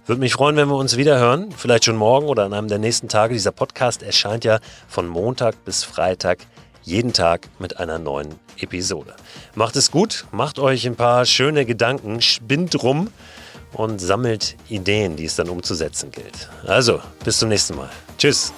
Würde 0.08 0.20
mich 0.20 0.34
freuen, 0.34 0.56
wenn 0.56 0.68
wir 0.68 0.76
uns 0.76 0.98
wieder 0.98 1.20
hören. 1.20 1.52
Vielleicht 1.56 1.86
schon 1.86 1.98
morgen 1.98 2.26
oder 2.26 2.46
an 2.46 2.54
einem 2.54 2.68
der 2.68 2.80
nächsten 2.80 3.08
Tage. 3.08 3.36
Dieser 3.36 3.52
Podcast 3.52 4.02
erscheint 4.02 4.44
ja 4.44 4.58
von 4.88 5.08
Montag 5.08 5.66
bis 5.66 5.84
Freitag 5.84 6.40
jeden 6.84 7.14
Tag 7.14 7.48
mit 7.60 7.80
einer 7.80 8.00
neuen 8.00 8.36
Episode. 8.60 9.16
Macht 9.56 9.76
es 9.76 9.92
gut, 9.92 10.26
macht 10.32 10.60
euch 10.60 10.86
ein 10.86 10.96
paar 10.96 11.26
schöne 11.26 11.66
Gedanken, 11.66 12.22
spinnt 12.22 12.82
rum 12.84 13.10
und 13.74 14.00
sammelt 14.00 14.56
Ideen, 14.70 15.16
die 15.16 15.26
es 15.26 15.36
dann 15.36 15.50
umzusetzen 15.50 16.12
gilt. 16.12 16.50
Also, 16.66 17.00
bis 17.24 17.40
zum 17.40 17.50
nächsten 17.50 17.76
Mal. 17.76 17.90
Tschüss. 18.18 18.54